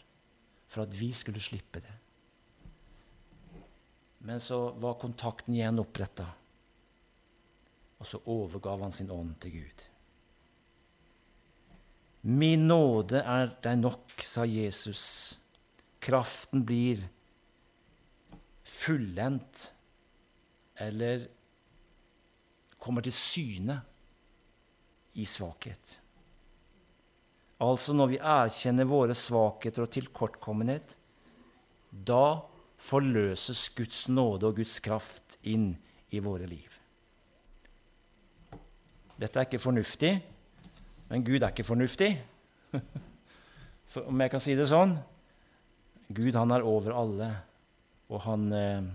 for 0.68 0.84
at 0.84 0.94
vi 1.00 1.12
skulle 1.14 1.40
slippe 1.40 1.80
det. 1.80 1.94
Men 4.20 4.40
så 4.40 4.72
var 4.82 5.00
kontakten 5.00 5.56
igjen 5.56 5.80
oppretta, 5.80 6.26
og 8.00 8.06
så 8.06 8.20
overgav 8.26 8.82
han 8.82 8.92
sin 8.92 9.12
ånd 9.12 9.40
til 9.40 9.52
Gud. 9.52 9.95
Min 12.26 12.66
nåde 12.68 13.22
er 13.22 13.52
deg 13.62 13.78
nok, 13.78 14.16
sa 14.26 14.48
Jesus. 14.50 15.04
Kraften 16.02 16.64
blir 16.66 17.04
fullendt 18.66 19.68
eller 20.82 21.28
kommer 22.82 23.06
til 23.06 23.14
syne 23.14 23.78
i 25.14 25.26
svakhet. 25.30 26.00
Altså 27.62 27.94
når 27.96 28.12
vi 28.12 28.20
erkjenner 28.20 28.90
våre 28.90 29.16
svakheter 29.16 29.86
og 29.86 29.94
tilkortkommenhet, 29.94 30.98
da 31.90 32.42
forløses 32.82 33.70
Guds 33.78 34.08
nåde 34.10 34.50
og 34.50 34.58
Guds 34.60 34.80
kraft 34.84 35.38
inn 35.48 35.76
i 36.12 36.20
våre 36.20 36.50
liv. 36.50 36.82
Dette 39.16 39.40
er 39.40 39.48
ikke 39.48 39.62
fornuftig, 39.62 40.18
men 41.10 41.26
Gud 41.26 41.42
er 41.44 41.52
ikke 41.54 41.68
fornuftig. 41.68 42.12
For 43.92 44.10
om 44.10 44.22
jeg 44.22 44.32
kan 44.34 44.42
si 44.42 44.56
det 44.58 44.66
sånn 44.72 44.96
Gud 46.16 46.36
han 46.38 46.54
er 46.54 46.66
over 46.66 46.94
alle, 46.98 47.30
og 48.14 48.22
han 48.26 48.46
eh, 48.54 48.88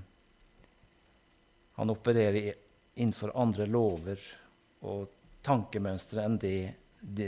han 1.81 1.90
opererer 1.90 2.53
innenfor 3.01 3.31
andre 3.40 3.64
lover 3.64 4.20
og 4.85 5.07
tankemønstre 5.40 6.27
enn 6.29 6.35
det, 6.42 6.57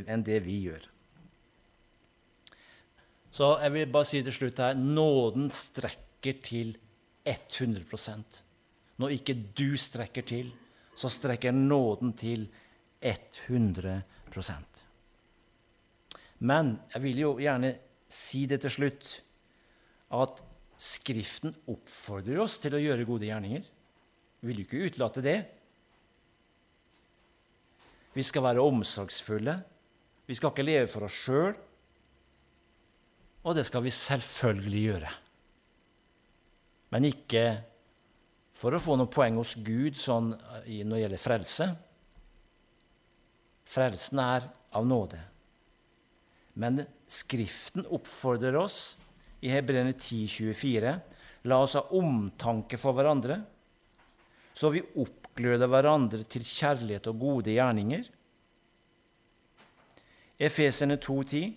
enn 0.05 0.25
det 0.27 0.43
vi 0.45 0.59
gjør. 0.67 0.85
Så 3.33 3.49
jeg 3.63 3.73
vil 3.73 3.95
bare 3.95 4.09
si 4.11 4.21
til 4.21 4.37
slutt 4.37 4.61
her 4.61 4.77
nåden 4.77 5.49
strekker 5.57 6.43
til 6.45 6.75
100% 7.25 8.43
Når 9.01 9.15
ikke 9.17 9.35
du 9.57 9.73
strekker 9.81 10.27
til, 10.29 10.53
så 10.95 11.09
strekker 11.09 11.57
nåden 11.57 12.13
til 12.13 12.45
100 12.45 12.62
Men 16.43 16.77
jeg 16.95 17.05
vil 17.05 17.21
jo 17.23 17.35
gjerne 17.43 17.75
si 18.13 18.47
det 18.51 18.63
til 18.65 18.75
slutt, 18.79 19.13
at 20.13 20.43
Skriften 20.83 21.53
oppfordrer 21.71 22.41
oss 22.43 22.57
til 22.59 22.75
å 22.75 22.81
gjøre 22.83 23.07
gode 23.07 23.29
gjerninger. 23.29 23.67
Vi 24.43 24.49
vil 24.49 24.63
jo 24.63 24.65
ikke 24.67 24.89
utelate 24.91 25.23
det. 25.23 25.37
Vi 28.13 28.25
skal 28.27 28.43
være 28.49 28.65
omsorgsfulle. 28.67 29.55
Vi 30.27 30.35
skal 30.35 30.51
ikke 30.51 30.67
leve 30.67 30.89
for 30.91 31.07
oss 31.07 31.21
sjøl. 31.23 31.55
Og 33.47 33.55
det 33.55 33.63
skal 33.69 33.85
vi 33.87 33.95
selvfølgelig 33.95 34.83
gjøre. 34.89 35.13
Men 36.93 37.07
ikke 37.07 37.45
for 38.59 38.75
å 38.75 38.83
få 38.83 38.99
noen 38.99 39.11
poeng 39.13 39.39
hos 39.39 39.55
Gud 39.63 39.95
sånn 39.99 40.35
når 40.35 40.67
det 40.67 41.03
gjelder 41.05 41.23
frelse. 41.23 41.69
Frelsen 43.69 44.21
er 44.23 44.49
av 44.73 44.87
nåde. 44.87 45.21
Men 46.55 46.85
Skriften 47.09 47.87
oppfordrer 47.93 48.57
oss 48.57 48.99
i 49.41 49.51
Hebreerne 49.53 49.93
10,24.: 49.93 50.99
La 51.49 51.59
oss 51.61 51.75
ha 51.77 51.87
omtanke 51.99 52.79
for 52.81 52.97
hverandre 52.97 53.43
så 54.53 54.69
vi 54.73 54.83
oppgløder 55.01 55.71
hverandre 55.71 56.25
til 56.29 56.45
kjærlighet 56.45 57.09
og 57.11 57.21
gode 57.21 57.55
gjerninger. 57.57 58.05
Efesene 60.43 60.99
2,10.: 61.01 61.53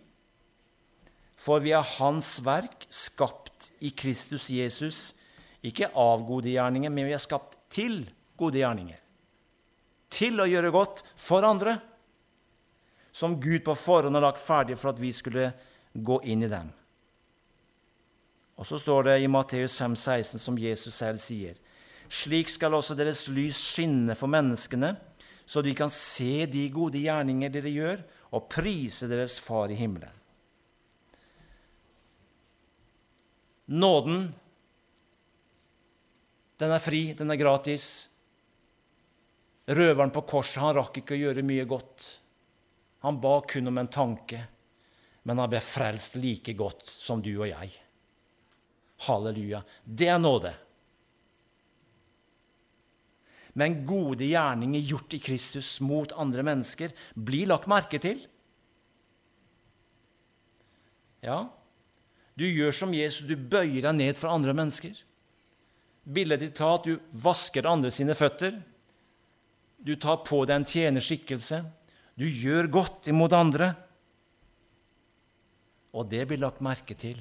For 1.35 1.63
vi 1.63 1.73
er 1.75 1.95
Hans 1.97 2.37
verk, 2.45 2.87
skapt 2.89 3.71
i 3.83 3.91
Kristus 3.91 4.47
Jesus, 4.53 5.19
ikke 5.65 5.91
av 5.91 6.23
gode 6.27 6.53
gjerninger, 6.53 6.91
men 6.93 7.09
vi 7.09 7.15
er 7.15 7.23
skapt 7.23 7.57
til 7.73 8.05
gode 8.37 8.61
gjerninger. 8.61 9.01
Til 10.15 10.39
å 10.39 10.47
gjøre 10.47 10.71
godt 10.71 11.03
for 11.19 11.43
andre, 11.43 11.79
som 13.15 13.37
Gud 13.39 13.63
på 13.63 13.75
forhånd 13.79 14.17
har 14.17 14.25
lagt 14.25 14.43
ferdig 14.43 14.75
for 14.79 14.91
at 14.91 14.99
vi 14.99 15.13
skulle 15.15 15.53
gå 15.93 16.17
inn 16.27 16.43
i 16.43 16.51
dem. 16.51 16.67
Og 18.59 18.67
så 18.67 18.79
står 18.79 19.07
det 19.07 19.15
i 19.23 19.29
Matteus 19.31 19.77
5,16, 19.79 20.39
som 20.39 20.59
Jesus 20.59 20.95
selv 20.95 21.21
sier:" 21.23 21.55
Slik 22.11 22.51
skal 22.53 22.75
også 22.75 22.93
deres 22.95 23.23
lys 23.33 23.57
skinne 23.57 24.13
for 24.19 24.29
menneskene, 24.29 24.91
så 25.45 25.63
de 25.63 25.73
kan 25.73 25.89
se 25.89 26.45
de 26.45 26.67
gode 26.69 26.99
gjerninger 27.01 27.49
dere 27.49 27.71
gjør, 27.71 28.03
og 28.35 28.49
prise 28.51 29.07
deres 29.07 29.39
Far 29.39 29.71
i 29.71 29.79
himmelen. 29.79 30.11
Nåden, 33.65 34.27
den 36.59 36.71
er 36.71 36.83
fri, 36.83 37.01
den 37.17 37.31
er 37.31 37.39
gratis. 37.39 37.87
Røveren 39.65 40.13
på 40.13 40.21
korset 40.29 40.61
han 40.61 40.75
rakk 40.77 40.99
ikke 41.01 41.15
å 41.15 41.23
gjøre 41.23 41.47
mye 41.47 41.65
godt. 41.65 42.11
Han 43.05 43.21
ba 43.21 43.37
kun 43.45 43.69
om 43.69 43.77
en 43.77 43.91
tanke, 43.91 44.41
men 45.23 45.37
han 45.41 45.51
ble 45.51 45.61
frelst 45.61 46.17
like 46.17 46.55
godt 46.57 46.89
som 46.89 47.21
du 47.21 47.35
og 47.35 47.47
jeg. 47.51 47.75
Halleluja. 49.05 49.61
Det 49.85 50.09
er 50.09 50.21
nåde 50.21 50.55
men 53.55 53.85
gode 53.87 54.27
gjerninger 54.27 54.83
gjort 54.83 55.13
i 55.15 55.19
Kristus 55.23 55.77
mot 55.79 56.11
andre 56.19 56.43
mennesker 56.43 56.91
blir 57.15 57.47
lagt 57.47 57.69
merke 57.71 58.01
til. 58.03 58.19
Ja, 61.23 61.45
du 62.35 62.43
gjør 62.43 62.75
som 62.75 62.91
Jesus, 62.93 63.23
du 63.29 63.39
bøyer 63.39 63.87
deg 63.87 63.95
ned 63.95 64.19
for 64.19 64.33
andre 64.35 64.51
mennesker. 64.51 64.97
Billedlig 66.03 66.51
talt, 66.59 66.83
du 66.83 66.99
vasker 67.23 67.69
andre 67.69 67.93
sine 67.95 68.13
føtter. 68.17 68.59
Du 69.79 69.95
tar 69.95 70.19
på 70.27 70.41
deg 70.43 70.59
en 70.59 70.67
tjenerskikkelse. 70.67 71.61
Du 72.15 72.25
gjør 72.27 72.69
godt 72.71 73.09
imot 73.11 73.33
andre. 73.35 73.73
Og 75.95 76.07
det 76.11 76.25
blir 76.27 76.39
lagt 76.41 76.63
merke 76.63 76.95
til 76.97 77.19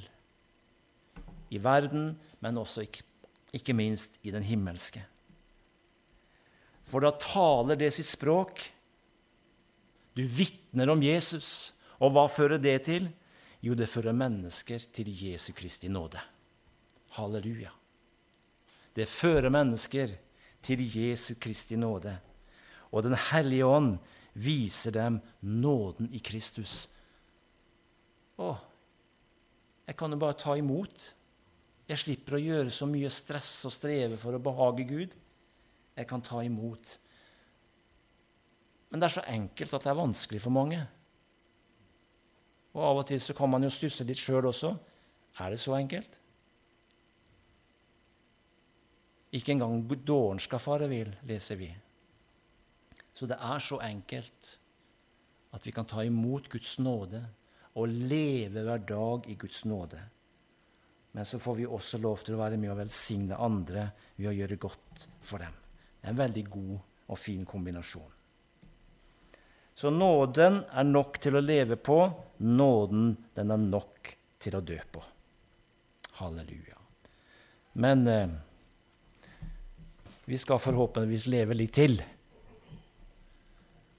i 1.55 1.59
verden, 1.63 2.15
men 2.43 2.59
også 2.59 2.83
ikke, 2.87 3.05
ikke 3.55 3.75
minst 3.77 4.19
i 4.27 4.33
den 4.35 4.43
himmelske. 4.43 5.03
For 6.85 7.05
da 7.05 7.13
taler 7.17 7.79
det 7.79 7.93
sitt 7.95 8.11
språk. 8.11 8.61
Du 10.15 10.23
vitner 10.27 10.91
om 10.93 11.03
Jesus. 11.03 11.81
Og 12.03 12.13
hva 12.15 12.27
fører 12.31 12.61
det 12.61 12.77
til? 12.91 13.09
Jo, 13.65 13.77
det 13.79 13.89
fører 13.89 14.17
mennesker 14.17 14.83
til 14.93 15.09
Jesu 15.09 15.55
Kristi 15.57 15.89
nåde. 15.89 16.21
Halleluja. 17.17 17.71
Det 18.95 19.07
fører 19.09 19.51
mennesker 19.51 20.13
til 20.65 20.83
Jesu 20.85 21.35
Kristi 21.41 21.79
nåde. 21.81 22.13
Og 22.93 23.03
Den 23.03 23.17
hellige 23.31 23.67
ånd 23.67 23.97
vise 24.35 24.91
dem 24.95 25.21
nåden 25.41 26.11
i 26.13 26.21
Kristus. 26.23 26.95
Å, 28.39 28.55
jeg 29.87 29.99
kan 29.99 30.15
jo 30.15 30.19
bare 30.21 30.39
ta 30.39 30.57
imot. 30.59 31.13
Jeg 31.89 32.01
slipper 32.01 32.39
å 32.39 32.43
gjøre 32.43 32.73
så 32.73 32.89
mye 32.89 33.13
stress 33.13 33.53
og 33.69 33.75
streve 33.75 34.19
for 34.21 34.35
å 34.35 34.43
behage 34.43 34.87
Gud. 34.89 35.15
Jeg 35.95 36.09
kan 36.11 36.25
ta 36.25 36.41
imot. 36.43 36.97
Men 38.91 39.03
det 39.03 39.09
er 39.09 39.17
så 39.17 39.27
enkelt 39.31 39.77
at 39.77 39.87
det 39.87 39.93
er 39.93 40.01
vanskelig 40.01 40.41
for 40.43 40.55
mange. 40.55 40.81
Og 42.75 42.83
av 42.83 43.01
og 43.03 43.07
til 43.07 43.21
så 43.23 43.37
kan 43.37 43.51
man 43.53 43.63
jo 43.67 43.71
stusse 43.71 44.07
litt 44.07 44.19
sjøl 44.19 44.51
også. 44.51 44.73
Er 45.43 45.55
det 45.55 45.61
så 45.63 45.77
enkelt? 45.77 46.21
Ikke 49.35 49.55
engang 49.55 49.83
dåren 50.07 50.39
skal 50.43 50.63
fare 50.63 50.87
vill, 50.91 51.11
leser 51.27 51.59
vi. 51.59 51.69
Så 53.15 53.29
det 53.31 53.39
er 53.39 53.63
så 53.63 53.79
enkelt 53.87 54.51
at 55.55 55.67
vi 55.67 55.73
kan 55.73 55.87
ta 55.87 56.03
imot 56.03 56.49
Guds 56.51 56.79
nåde 56.83 57.23
og 57.79 57.91
leve 57.91 58.65
hver 58.67 58.83
dag 58.89 59.29
i 59.31 59.37
Guds 59.39 59.65
nåde. 59.71 60.01
Men 61.15 61.25
så 61.25 61.39
får 61.39 61.55
vi 61.55 61.67
også 61.67 62.01
lov 62.03 62.25
til 62.27 62.35
å 62.35 62.41
være 62.41 62.59
med 62.59 62.73
og 62.73 62.81
velsigne 62.81 63.39
andre 63.39 63.87
ved 64.17 64.33
å 64.33 64.35
gjøre 64.35 64.59
godt 64.59 65.07
for 65.23 65.43
dem. 65.43 65.55
Det 66.01 66.09
er 66.09 66.15
en 66.15 66.23
veldig 66.25 66.45
god 66.51 66.75
og 67.15 67.21
fin 67.21 67.45
kombinasjon. 67.47 68.11
Så 69.75 69.91
nåden 69.95 70.61
er 70.71 70.87
nok 70.87 71.19
til 71.23 71.39
å 71.39 71.43
leve 71.43 71.79
på. 71.79 71.99
Nåden, 72.47 73.13
den 73.35 73.55
er 73.55 73.63
nok 73.63 74.11
til 74.43 74.59
å 74.59 74.63
dø 74.63 74.79
på. 74.91 75.03
Halleluja. 76.19 76.79
Men 77.83 78.07
eh, 78.11 78.35
vi 80.31 80.39
skal 80.39 80.63
forhåpentligvis 80.63 81.27
leve 81.31 81.59
litt 81.59 81.75
til 81.79 81.99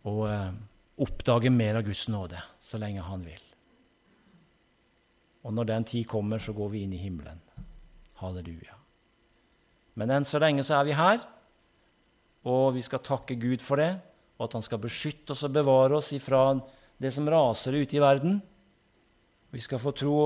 og 0.05 0.21
eh, 0.29 0.53
oppdage 1.01 1.51
mer 1.51 1.79
av 1.79 1.85
Guds 1.87 2.05
nåde 2.13 2.39
så 2.61 2.79
lenge 2.81 3.03
Han 3.05 3.25
vil. 3.25 3.41
Og 5.45 5.53
når 5.53 5.69
den 5.69 5.85
tid 5.85 6.07
kommer, 6.09 6.41
så 6.41 6.55
går 6.57 6.71
vi 6.73 6.83
inn 6.85 6.93
i 6.95 7.01
himmelen. 7.01 7.41
Halleluja. 8.21 8.77
Men 9.95 10.11
enn 10.15 10.25
så 10.27 10.41
lenge 10.41 10.63
så 10.65 10.79
er 10.79 10.87
vi 10.87 10.97
her, 10.97 11.21
og 12.45 12.73
vi 12.75 12.81
skal 12.85 13.03
takke 13.05 13.37
Gud 13.39 13.61
for 13.63 13.81
det, 13.81 13.93
og 14.37 14.47
at 14.47 14.57
Han 14.57 14.65
skal 14.65 14.81
beskytte 14.81 15.35
oss 15.35 15.45
og 15.47 15.53
bevare 15.55 15.99
oss 15.99 16.11
ifra 16.15 16.47
det 17.01 17.11
som 17.13 17.29
raser 17.29 17.77
ute 17.77 17.97
i 17.97 18.03
verden. 18.03 18.39
Vi 19.51 19.61
skal 19.63 19.79
få 19.79 19.93
tro 19.95 20.19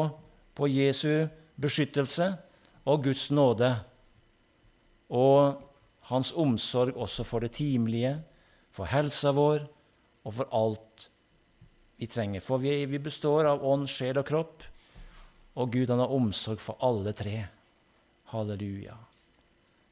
på 0.55 0.69
Jesu 0.71 1.27
beskyttelse 1.59 2.31
og 2.89 3.03
Guds 3.03 3.29
nåde 3.31 3.73
og 5.09 5.65
Hans 6.09 6.31
omsorg 6.33 6.97
også 6.97 7.23
for 7.27 7.45
det 7.45 7.51
timelige, 7.59 8.15
for 8.75 8.89
helsa 8.89 9.33
vår 9.35 9.63
og 10.25 10.35
for 10.35 10.51
alt 10.55 11.09
vi 11.99 12.07
trenger. 12.07 12.43
For 12.43 12.61
vi, 12.61 12.85
vi 12.87 12.99
består 13.03 13.49
av 13.49 13.63
ånd, 13.65 13.89
sjel 13.91 14.19
og 14.21 14.27
kropp. 14.27 14.65
Og 15.59 15.73
Gud 15.73 15.91
han 15.91 15.99
har 15.99 16.13
omsorg 16.15 16.61
for 16.63 16.79
alle 16.85 17.13
tre. 17.17 17.41
Halleluja. 18.31 18.95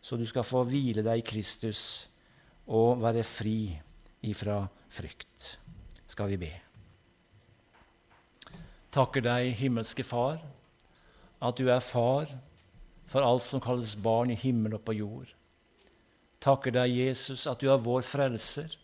Så 0.02 0.16
du 0.16 0.24
skal 0.30 0.46
få 0.48 0.62
hvile 0.68 1.04
deg 1.04 1.20
i 1.20 1.28
Kristus 1.28 1.82
og 2.72 3.02
være 3.02 3.26
fri 3.28 3.60
ifra 4.28 4.62
frykt. 4.92 5.58
Skal 6.08 6.32
vi 6.32 6.40
be. 6.46 6.54
Takker 8.94 9.22
deg, 9.26 9.52
himmelske 9.60 10.06
Far, 10.08 10.40
at 11.44 11.60
du 11.60 11.68
er 11.70 11.84
far 11.84 12.30
for 13.08 13.24
alt 13.24 13.44
som 13.46 13.62
kalles 13.64 13.96
barn 14.00 14.32
i 14.32 14.40
himmel 14.40 14.78
og 14.78 14.86
på 14.88 14.96
jord. 14.98 15.37
Takker 16.44 16.74
deg, 16.76 16.94
Jesus, 16.94 17.48
at 17.50 17.62
du 17.62 17.72
er 17.72 17.82
vår 17.82 18.04
frelser. 18.06 18.76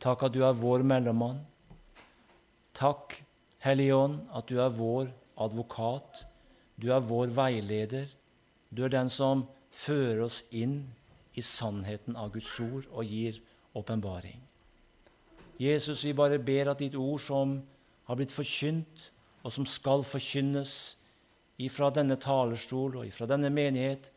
Takk 0.00 0.24
at 0.28 0.34
du 0.34 0.40
er 0.46 0.56
vår 0.56 0.84
mellommann. 0.86 1.42
Takk, 2.76 3.18
Hellige 3.60 3.96
Ånd, 3.96 4.20
at 4.32 4.48
du 4.48 4.60
er 4.62 4.72
vår 4.72 5.10
advokat. 5.36 6.24
Du 6.80 6.88
er 6.94 7.04
vår 7.04 7.34
veileder. 7.36 8.08
Du 8.72 8.84
er 8.86 8.92
den 8.92 9.10
som 9.12 9.44
fører 9.70 10.24
oss 10.24 10.46
inn 10.56 10.82
i 11.36 11.42
sannheten 11.44 12.16
av 12.16 12.32
Guds 12.34 12.52
ord 12.64 12.88
og 12.90 13.04
gir 13.04 13.36
åpenbaring. 13.76 14.40
Jesus, 15.60 16.06
vi 16.06 16.16
bare 16.16 16.40
ber 16.40 16.72
at 16.72 16.80
ditt 16.80 16.96
ord 16.96 17.20
som 17.20 17.58
har 18.08 18.16
blitt 18.16 18.32
forkynt, 18.32 19.10
og 19.44 19.52
som 19.52 19.66
skal 19.68 20.02
forkynnes 20.04 20.72
ifra 21.60 21.90
denne 21.92 22.16
talerstol 22.20 22.98
og 23.00 23.06
ifra 23.08 23.28
denne 23.28 23.52
menighet, 23.52 24.10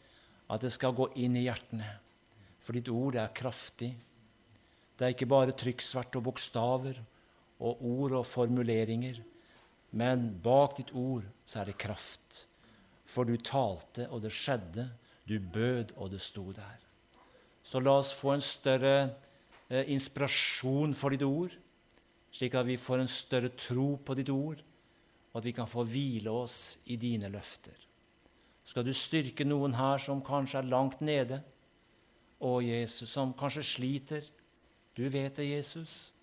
at 0.52 0.64
det 0.64 0.72
skal 0.74 0.96
gå 0.96 1.10
inn 1.20 1.36
i 1.40 1.46
hjertene. 1.46 1.88
For 2.64 2.76
ditt 2.76 2.90
ord 2.92 3.18
er 3.20 3.34
kraftig. 3.36 3.92
Det 4.96 5.06
er 5.06 5.14
ikke 5.16 5.28
bare 5.28 5.56
trykksverte 5.58 6.20
og 6.22 6.30
bokstaver 6.30 7.02
og 7.64 7.84
ord 7.84 8.18
og 8.22 8.28
formuleringer. 8.28 9.20
Men 9.94 10.30
bak 10.44 10.78
ditt 10.80 10.94
ord 10.96 11.26
så 11.46 11.62
er 11.62 11.72
det 11.72 11.82
kraft. 11.82 12.46
For 13.06 13.28
du 13.28 13.36
talte, 13.38 14.08
og 14.10 14.24
det 14.24 14.32
skjedde. 14.34 14.88
Du 15.28 15.38
bød, 15.40 15.94
og 15.98 16.12
det 16.12 16.22
sto 16.24 16.50
der. 16.56 16.80
Så 17.64 17.80
la 17.80 17.98
oss 18.00 18.12
få 18.16 18.34
en 18.34 18.44
større 18.44 18.96
eh, 19.70 19.86
inspirasjon 19.94 20.96
for 20.98 21.14
ditt 21.14 21.24
ord, 21.24 21.54
slik 22.34 22.58
at 22.60 22.68
vi 22.68 22.80
får 22.80 23.04
en 23.04 23.12
større 23.12 23.54
tro 23.56 23.94
på 24.04 24.16
ditt 24.20 24.32
ord, 24.34 24.60
og 25.32 25.40
at 25.40 25.48
vi 25.48 25.54
kan 25.56 25.70
få 25.70 25.86
hvile 25.88 26.34
oss 26.34 26.84
i 26.92 26.98
dine 27.00 27.30
løfter. 27.32 27.78
Skal 28.68 28.84
du 28.84 28.92
styrke 28.96 29.46
noen 29.48 29.76
her 29.78 30.02
som 30.02 30.24
kanskje 30.26 30.60
er 30.60 30.72
langt 30.72 31.02
nede, 31.04 31.40
å 32.44 32.58
Jesus, 32.64 33.12
som 33.12 33.34
kanskje 33.38 33.64
sliter. 33.66 34.26
Du 34.96 35.06
vet 35.10 35.36
det, 35.40 35.48
Jesus, 35.48 36.14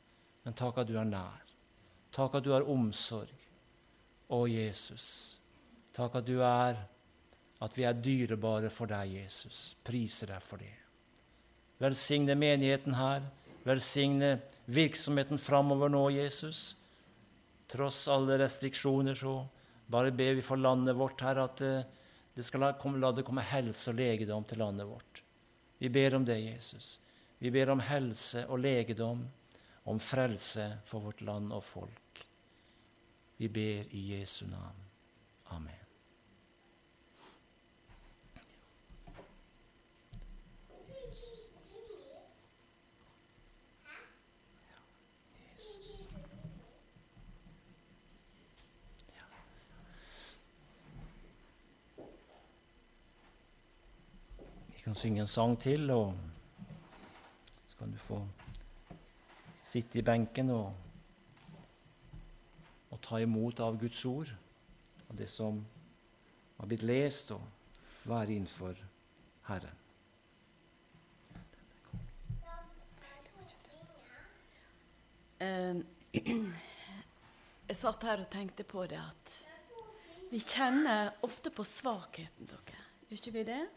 men 0.44 0.56
takk 0.56 0.82
at 0.82 0.90
du 0.90 0.96
er 1.00 1.08
nær. 1.08 1.40
Takk 2.14 2.38
at 2.38 2.46
du 2.46 2.52
har 2.54 2.66
omsorg. 2.68 3.32
Å, 4.30 4.44
Jesus, 4.46 5.06
takk 5.96 6.20
at 6.20 6.26
du 6.28 6.38
er 6.44 6.78
at 7.60 7.76
vi 7.76 7.84
er 7.84 7.96
dyrebare 7.98 8.70
for 8.72 8.88
deg, 8.88 9.18
Jesus. 9.20 9.74
Priser 9.84 10.30
deg 10.32 10.44
for 10.44 10.62
det. 10.62 10.72
Velsigne 11.80 12.36
menigheten 12.38 12.96
her. 12.96 13.24
Velsigne 13.66 14.38
virksomheten 14.72 15.40
framover 15.40 15.92
nå, 15.92 16.06
Jesus. 16.14 16.76
Tross 17.70 18.06
alle 18.08 18.38
restriksjoner, 18.40 19.18
så 19.18 19.42
bare 19.90 20.12
ber 20.14 20.38
vi 20.38 20.44
for 20.44 20.60
landet 20.60 20.96
vårt 20.96 21.20
her 21.26 21.42
at 21.42 21.60
eh, 21.66 21.82
det 22.34 22.46
skal 22.46 22.64
la, 22.64 23.12
det 23.12 23.26
komme 23.26 23.44
helse 23.44 23.92
og 23.92 23.98
legedom 23.98 24.46
til 24.48 24.62
landet 24.62 24.88
vårt. 24.88 25.20
Vi 25.80 25.88
ber 25.88 26.14
om 26.14 26.24
det, 26.24 26.36
Jesus. 26.44 27.00
Vi 27.40 27.50
ber 27.50 27.72
om 27.72 27.80
helse 27.80 28.44
og 28.52 28.60
legedom, 28.60 29.24
om 29.88 30.00
frelse 30.00 30.66
for 30.84 31.00
vårt 31.00 31.24
land 31.24 31.52
og 31.56 31.64
folk. 31.64 32.24
Vi 33.40 33.48
ber 33.48 33.88
i 33.96 34.02
Jesu 34.12 34.44
navn. 34.50 34.82
Amen. 35.56 35.79
Kan 54.90 54.96
synge 54.98 55.20
en 55.22 55.28
sang 55.30 55.52
til, 55.54 55.90
og 55.94 56.16
så 57.68 57.76
kan 57.78 57.92
du 57.92 57.98
få 58.02 58.16
sitte 59.62 60.00
i 60.00 60.02
benken 60.02 60.48
og 60.50 60.72
og 62.90 62.98
ta 62.98 63.20
imot 63.22 63.60
av 63.62 63.76
Guds 63.78 64.00
ord, 64.10 64.32
og 65.06 65.14
det 65.14 65.28
som 65.30 65.60
har 66.56 66.66
blitt 66.66 66.82
lest, 66.82 67.30
og 67.30 68.08
være 68.10 68.34
innenfor 68.34 68.80
Herren. 69.46 69.78
Ehm, 75.38 75.84
jeg 77.68 77.78
satt 77.78 78.08
her 78.10 78.24
og 78.24 78.32
tenkte 78.34 78.66
på 78.66 78.88
det 78.90 78.98
at 78.98 79.36
vi 80.32 80.42
kjenner 80.42 81.14
ofte 81.22 81.54
på 81.54 81.62
svakheten, 81.62 82.50
dere. 82.50 82.82
Gjør 83.06 83.22
ikke 83.22 83.38
vi 83.38 83.52
det? 83.52 83.68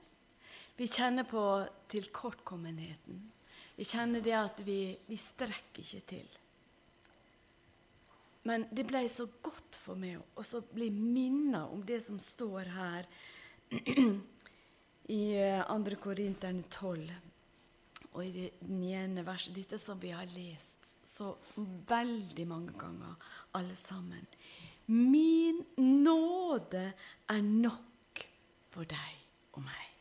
Vi 0.75 0.87
kjenner 0.87 1.23
på 1.29 1.43
tilkortkommenheten. 1.87 3.19
Vi 3.75 3.85
kjenner 3.85 4.21
det 4.21 4.33
at 4.37 4.61
vi, 4.65 4.95
vi 5.05 5.17
strekker 5.17 5.83
ikke 5.83 6.07
til. 6.13 6.31
Men 8.43 8.65
det 8.75 8.85
ble 8.89 9.05
så 9.09 9.27
godt 9.41 9.77
for 9.79 9.99
meg 9.99 10.19
å 10.19 10.63
bli 10.73 10.89
minnet 10.91 11.71
om 11.71 11.83
det 11.87 12.01
som 12.03 12.19
står 12.19 12.73
her 12.73 13.07
i 15.07 15.21
2. 15.37 15.77
Eh, 15.77 15.95
Korinterne 16.01 16.65
12 16.67 17.13
og 18.13 18.19
i 18.25 18.33
det 18.33 18.49
niende 18.69 19.23
verset. 19.25 19.55
Dette 19.55 19.79
som 19.81 20.01
vi 20.01 20.11
har 20.13 20.27
lest 20.35 20.91
så 21.07 21.31
veldig 21.89 22.45
mange 22.49 22.75
ganger, 22.77 23.15
alle 23.57 23.75
sammen. 23.77 24.27
Min 24.91 25.63
nåde 25.79 26.85
er 27.31 27.41
nok 27.41 28.25
for 28.73 28.85
deg 28.89 29.55
og 29.55 29.63
meg. 29.65 29.92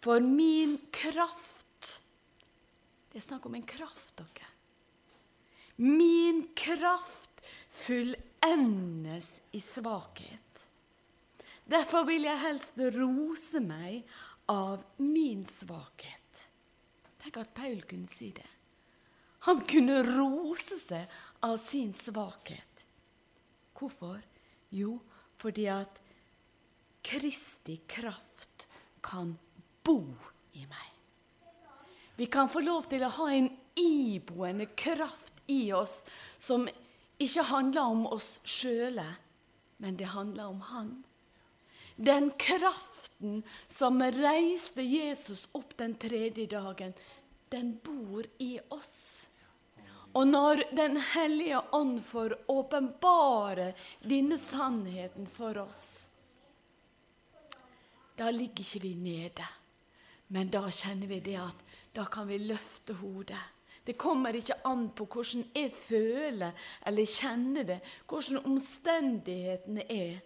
For 0.00 0.20
min 0.20 0.78
kraft 0.94 1.64
Det 3.10 3.18
er 3.18 3.24
snakk 3.24 3.46
om 3.48 3.54
en 3.56 3.66
kraft, 3.66 4.18
dere. 4.18 4.46
Min 5.80 6.42
kraft 6.54 7.40
fullendes 7.70 9.30
i 9.56 9.60
svakhet. 9.64 10.66
Derfor 11.68 12.04
vil 12.08 12.26
jeg 12.28 12.42
helst 12.42 12.78
rose 12.94 13.62
meg 13.64 14.04
av 14.52 14.84
min 15.00 15.46
svakhet. 15.48 16.44
Tenk 17.22 17.40
at 17.40 17.54
Paul 17.56 17.82
kunne 17.88 18.10
si 18.12 18.30
det. 18.36 18.46
Han 19.46 19.62
kunne 19.68 20.02
rose 20.06 20.78
seg 20.82 21.08
av 21.46 21.56
sin 21.62 21.94
svakhet. 21.96 22.84
Hvorfor? 23.78 24.20
Jo, 24.74 24.98
fordi 25.38 25.68
at 25.70 26.00
Kristi 27.08 27.78
kraft 27.88 28.66
kan 29.04 29.36
bo 29.88 30.02
i 30.52 30.66
meg. 30.68 30.92
Vi 32.18 32.26
kan 32.26 32.50
få 32.50 32.60
lov 32.60 32.88
til 32.90 33.04
å 33.06 33.14
ha 33.20 33.28
en 33.32 33.48
iboende 33.78 34.66
kraft 34.76 35.38
i 35.46 35.70
oss 35.72 36.02
som 36.36 36.66
ikke 37.18 37.44
handler 37.48 37.92
om 37.94 38.06
oss 38.10 38.38
sjøle, 38.44 39.06
men 39.78 39.96
det 39.96 40.10
handler 40.12 40.50
om 40.50 40.60
Han. 40.72 40.90
Den 41.96 42.30
kraften 42.38 43.42
som 43.66 44.02
reiste 44.02 44.82
Jesus 44.82 45.48
opp 45.58 45.76
den 45.78 45.96
tredje 45.98 46.46
dagen, 46.50 46.92
den 47.50 47.72
bor 47.82 48.26
i 48.38 48.58
oss. 48.74 49.26
Og 50.14 50.26
når 50.28 50.62
Den 50.76 50.96
hellige 51.14 51.60
ånd 51.74 52.02
får 52.04 52.36
åpenbare 52.50 53.72
denne 54.02 54.38
sannheten 54.38 55.26
for 55.26 55.58
oss, 55.58 56.08
da 58.18 58.30
ligger 58.30 58.64
ikke 58.64 58.82
vi 58.82 58.94
nede. 58.98 59.46
Men 60.34 60.50
da 60.52 60.66
kjenner 60.70 61.08
vi 61.08 61.20
det 61.24 61.38
at 61.40 61.62
da 61.94 62.04
kan 62.04 62.28
vi 62.28 62.38
løfte 62.42 62.96
hodet. 63.00 63.40
Det 63.84 63.96
kommer 63.96 64.36
ikke 64.36 64.58
an 64.68 64.90
på 64.92 65.06
hvordan 65.08 65.46
jeg 65.56 65.70
føler 65.72 66.66
eller 66.86 67.08
kjenner 67.08 67.64
det, 67.70 67.78
hvordan 68.04 68.44
omstendighetene 68.50 69.86
er. 69.88 70.18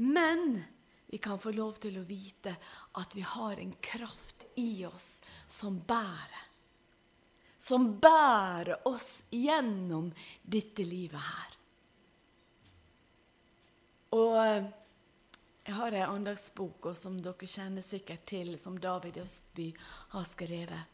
Men 0.00 0.62
vi 1.06 1.20
kan 1.20 1.38
få 1.38 1.52
lov 1.52 1.76
til 1.80 1.98
å 2.00 2.06
vite 2.08 2.54
at 3.00 3.12
vi 3.16 3.26
har 3.28 3.60
en 3.60 3.74
kraft 3.84 4.46
i 4.56 4.86
oss 4.88 5.20
som 5.46 5.78
bærer. 5.84 6.42
Som 7.60 7.98
bærer 8.00 8.88
oss 8.88 9.28
gjennom 9.34 10.08
dette 10.42 10.84
livet 10.86 11.20
her. 11.28 11.54
Og 14.16 14.34
eh, 14.40 14.66
jeg 15.66 15.74
har 15.74 15.94
ei 15.98 16.04
andagsbok 16.06 16.92
som 16.94 17.16
dere 17.18 17.46
kjenner 17.50 17.82
sikkert 17.82 18.22
til, 18.30 18.52
som 18.58 18.76
David 18.78 19.16
Østby 19.18 19.72
har 20.12 20.22
skrevet. 20.22 20.92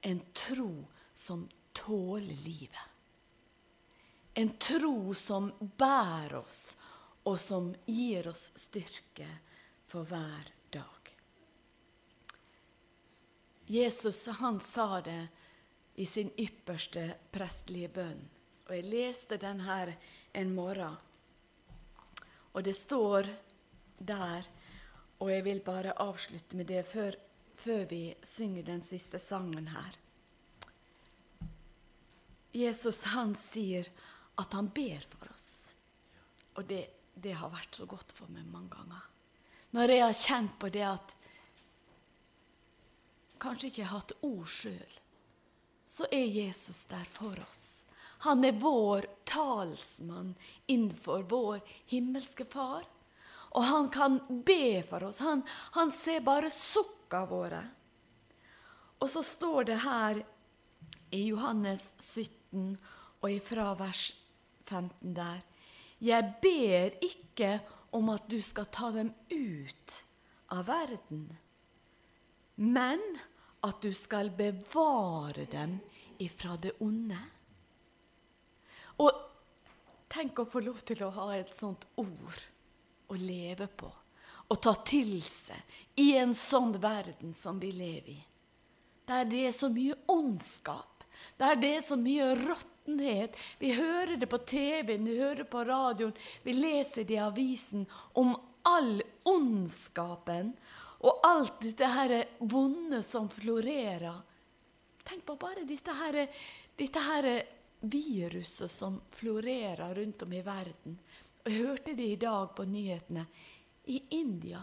En 0.00 0.22
tro 0.32 0.86
som 1.12 1.42
tåler 1.76 2.40
livet. 2.46 2.88
En 4.34 4.56
tro 4.56 5.12
som 5.14 5.52
bærer 5.60 6.38
oss, 6.40 6.76
og 7.28 7.36
som 7.40 7.74
gir 7.84 8.28
oss 8.32 8.46
styrke 8.56 9.28
for 9.84 10.08
hver 10.08 10.48
dag. 10.72 11.14
Jesus 13.68 14.26
han 14.40 14.60
sa 14.64 15.00
det 15.04 15.28
i 15.94 16.06
sin 16.08 16.32
ypperste 16.40 17.10
prestlige 17.32 17.92
bønn. 18.00 18.28
Og 18.64 18.76
jeg 18.78 18.88
leste 18.88 19.36
den 19.36 19.60
her 19.68 19.92
en 20.32 20.54
morgen. 20.56 20.96
Og 22.56 22.64
det 22.64 22.80
står 22.80 23.28
der. 23.98 24.48
Og 25.22 25.30
jeg 25.30 25.44
vil 25.44 25.60
bare 25.64 25.96
avslutte 26.02 26.56
med 26.56 26.68
det 26.68 26.84
før, 26.86 27.16
før 27.54 27.84
vi 27.90 28.14
synger 28.22 28.66
den 28.66 28.82
siste 28.82 29.18
sangen 29.22 29.68
her. 29.74 29.98
Jesus 32.54 33.04
han 33.14 33.34
sier 33.38 33.88
at 34.38 34.52
han 34.54 34.70
ber 34.74 35.02
for 35.10 35.30
oss. 35.32 35.48
Og 36.54 36.66
det, 36.70 36.84
det 37.14 37.34
har 37.38 37.50
vært 37.50 37.74
så 37.80 37.86
godt 37.90 38.14
for 38.14 38.30
meg 38.30 38.46
mange 38.46 38.70
ganger. 38.76 39.02
Når 39.74 39.90
jeg 39.90 40.04
har 40.04 40.18
kjent 40.18 40.58
på 40.62 40.70
det 40.70 40.84
at 40.86 41.14
kanskje 43.42 43.72
ikke 43.72 43.88
har 43.88 43.98
hatt 43.98 44.14
ord 44.22 44.46
sjøl, 44.46 45.00
så 45.86 46.06
er 46.14 46.30
Jesus 46.30 46.86
der 46.90 47.04
for 47.08 47.34
oss. 47.42 47.84
Han 48.24 48.44
er 48.46 48.56
vår 48.56 49.04
talsmann 49.28 50.32
innenfor 50.70 51.26
vår 51.28 51.58
himmelske 51.90 52.46
Far. 52.48 52.86
Og 53.54 53.64
han 53.64 53.88
kan 53.94 54.18
be 54.46 54.82
for 54.86 55.06
oss. 55.06 55.20
Han, 55.22 55.44
han 55.78 55.92
ser 55.94 56.24
bare 56.26 56.50
sukka 56.50 57.24
våre. 57.30 57.62
Og 58.98 59.10
så 59.10 59.22
står 59.22 59.68
det 59.70 59.78
her 59.84 60.22
i 61.14 61.26
Johannes 61.28 61.94
17 62.00 62.74
og 63.22 63.28
ifra 63.30 63.70
vers 63.78 64.08
15 64.64 65.14
der 65.14 65.42
Jeg 66.02 66.32
ber 66.42 66.96
ikke 67.04 67.50
om 67.94 68.10
at 68.12 68.26
du 68.28 68.40
skal 68.42 68.66
ta 68.74 68.90
dem 68.92 69.12
ut 69.30 69.94
av 70.52 70.66
verden, 70.66 71.28
men 72.56 73.04
at 73.64 73.78
du 73.80 73.92
skal 73.96 74.32
bevare 74.34 75.46
dem 75.50 75.78
ifra 76.20 76.58
det 76.60 76.74
onde. 76.84 77.20
Og 79.00 79.22
tenk 80.12 80.42
å 80.42 80.48
få 80.50 80.64
lov 80.66 80.82
til 80.86 81.06
å 81.06 81.12
ha 81.14 81.30
et 81.38 81.54
sånt 81.54 81.86
ord 82.00 82.42
å 83.08 83.18
leve 83.18 83.66
på 83.66 83.90
og 84.52 84.60
ta 84.60 84.74
til 84.86 85.16
seg 85.24 86.00
i 86.00 86.12
en 86.20 86.34
sånn 86.36 86.74
verden 86.80 87.32
som 87.34 87.58
vi 87.60 87.70
lever 87.72 88.12
i. 88.12 88.20
Der 89.08 89.24
det 89.28 89.40
er 89.48 89.54
så 89.56 89.70
mye 89.72 89.96
ondskap, 90.12 91.04
der 91.40 91.56
det 91.60 91.70
er 91.78 91.84
så 91.84 91.96
mye 92.00 92.30
råttenhet. 92.38 93.36
Vi 93.60 93.72
hører 93.76 94.16
det 94.20 94.28
på 94.28 94.40
TV-en, 94.44 95.08
vi 95.08 95.18
hører 95.18 95.44
det 95.44 95.50
på 95.52 95.64
radioen, 95.64 96.14
vi 96.42 96.56
leser 96.56 97.08
det 97.08 97.16
i 97.16 97.22
avisen 97.24 97.86
om 98.20 98.34
all 98.68 99.02
ondskapen 99.28 100.54
og 101.04 101.26
alt 101.28 101.60
dette 101.64 101.88
her 101.96 102.14
vonde 102.40 103.02
som 103.04 103.28
florerer. 103.28 104.22
Tenk 105.04 105.24
på 105.28 105.36
bare 105.36 105.66
dette 105.68 105.92
her, 105.92 106.22
dette 106.76 107.00
her 107.04 107.28
viruset 107.84 108.70
som 108.72 108.96
florerer 109.12 109.94
rundt 109.94 110.24
om 110.24 110.32
i 110.32 110.40
verden. 110.40 110.96
Jeg 111.44 111.60
hørte 111.60 111.92
det 111.92 112.06
i 112.08 112.16
dag 112.16 112.54
på 112.56 112.64
nyhetene. 112.64 113.26
I 113.92 113.98
India 114.16 114.62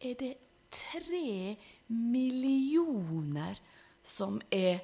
er 0.00 0.14
det 0.16 0.32
tre 0.72 1.56
millioner 1.92 3.58
som 4.02 4.38
er 4.50 4.80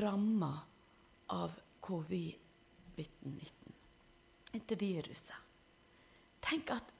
ramma 0.00 0.54
av 1.36 1.52
covid-19, 1.84 3.74
dette 4.52 4.78
viruset. 4.80 5.36
Tenk 6.40 6.72
at 6.72 6.94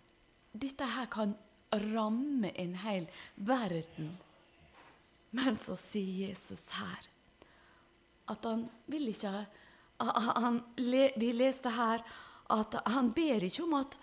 dette 0.52 0.90
her 0.92 1.08
kan 1.12 1.32
ramme 1.94 2.50
en 2.52 2.74
hel 2.82 3.08
verden. 3.36 4.12
Men 5.32 5.56
så 5.56 5.76
sier 5.80 6.28
Jesus 6.28 6.68
her 6.76 7.08
at 8.32 8.44
han 8.44 8.66
vil 8.92 9.08
ikke 9.08 9.32
han, 10.02 10.60
Vi 10.76 11.32
leste 11.32 11.70
her 11.72 12.04
at 12.50 12.74
han 12.88 13.12
ber 13.14 13.44
ikke 13.44 13.64
om 13.66 13.78
at 13.78 13.96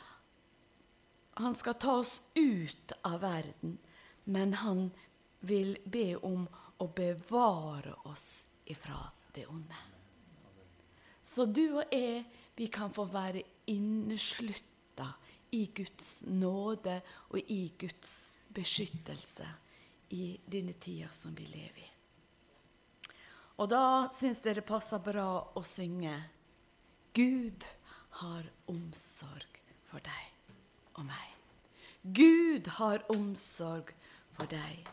han 1.40 1.56
skal 1.56 1.78
ta 1.80 2.00
oss 2.02 2.32
ut 2.36 2.92
av 3.08 3.22
verden, 3.22 3.78
men 4.24 4.54
han 4.60 4.90
vil 5.40 5.78
be 5.86 6.16
om 6.16 6.48
å 6.80 6.88
bevare 6.96 7.94
oss 8.12 8.60
ifra 8.68 9.00
det 9.36 9.46
onde. 9.48 9.86
Så 11.24 11.46
du 11.46 11.80
og 11.80 11.94
jeg, 11.94 12.24
vi 12.56 12.68
kan 12.68 12.92
få 12.92 13.06
være 13.08 13.44
inneslutta 13.72 15.08
i 15.56 15.66
Guds 15.76 16.24
nåde 16.28 17.00
og 17.30 17.52
i 17.54 17.62
Guds 17.80 18.16
beskyttelse 18.54 19.48
i 20.10 20.34
denne 20.46 20.74
tida 20.74 21.10
som 21.14 21.36
vi 21.38 21.46
lever 21.48 21.84
i. 21.86 21.90
Og 23.60 23.68
da 23.70 24.08
syns 24.14 24.42
jeg 24.46 24.58
det 24.60 24.68
passer 24.68 25.02
bra 25.04 25.30
å 25.56 25.64
synge 25.68 26.16
Gud 27.16 27.66
har 28.10 28.46
omsorg 28.72 29.62
for 29.86 30.02
deg 30.04 30.98
og 30.98 31.06
meg. 31.08 31.30
Gud 32.02 32.68
har 32.80 33.04
omsorg 33.14 33.94
for 34.34 34.50
deg. 34.50 34.88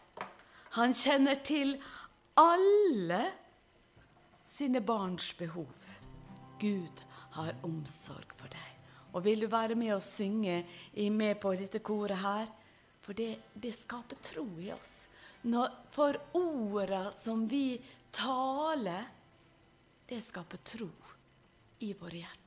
Han 0.77 0.95
kjenner 0.95 1.39
til 1.41 1.77
alle 2.37 3.23
sine 4.47 4.83
barns 4.85 5.33
behov. 5.39 5.87
Gud 6.61 7.03
har 7.37 7.55
omsorg 7.67 8.35
for 8.37 8.51
deg. 8.53 8.73
Og 9.17 9.25
vil 9.25 9.47
du 9.47 9.49
være 9.49 9.77
med 9.79 9.95
og 9.97 10.05
synge 10.05 10.63
med 11.11 11.39
på 11.41 11.55
dette 11.57 11.81
koret 11.81 12.21
her? 12.21 12.49
For 13.01 13.17
det, 13.17 13.55
det 13.55 13.73
skaper 13.75 14.19
tro 14.21 14.45
i 14.61 14.73
oss. 14.75 15.07
Når, 15.47 15.71
for 15.95 16.19
orda 16.37 17.07
som 17.15 17.47
vi 17.49 17.79
taler, 18.13 19.07
det 20.07 20.19
skaper 20.25 20.61
tro 20.67 20.91
i 21.87 21.93
våre 21.95 22.19
hjerter 22.19 22.46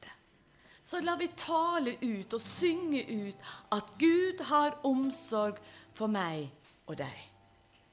så 0.89 1.01
lar 1.05 1.17
vi 1.21 1.27
tale 1.37 1.93
ut 2.01 2.33
og 2.33 2.41
synge 2.41 3.03
ut 3.05 3.49
at 3.75 3.91
Gud 4.01 4.41
har 4.49 4.79
omsorg 4.89 5.59
for 5.93 6.09
meg 6.09 6.47
og 6.89 6.97
deg. 6.97 7.28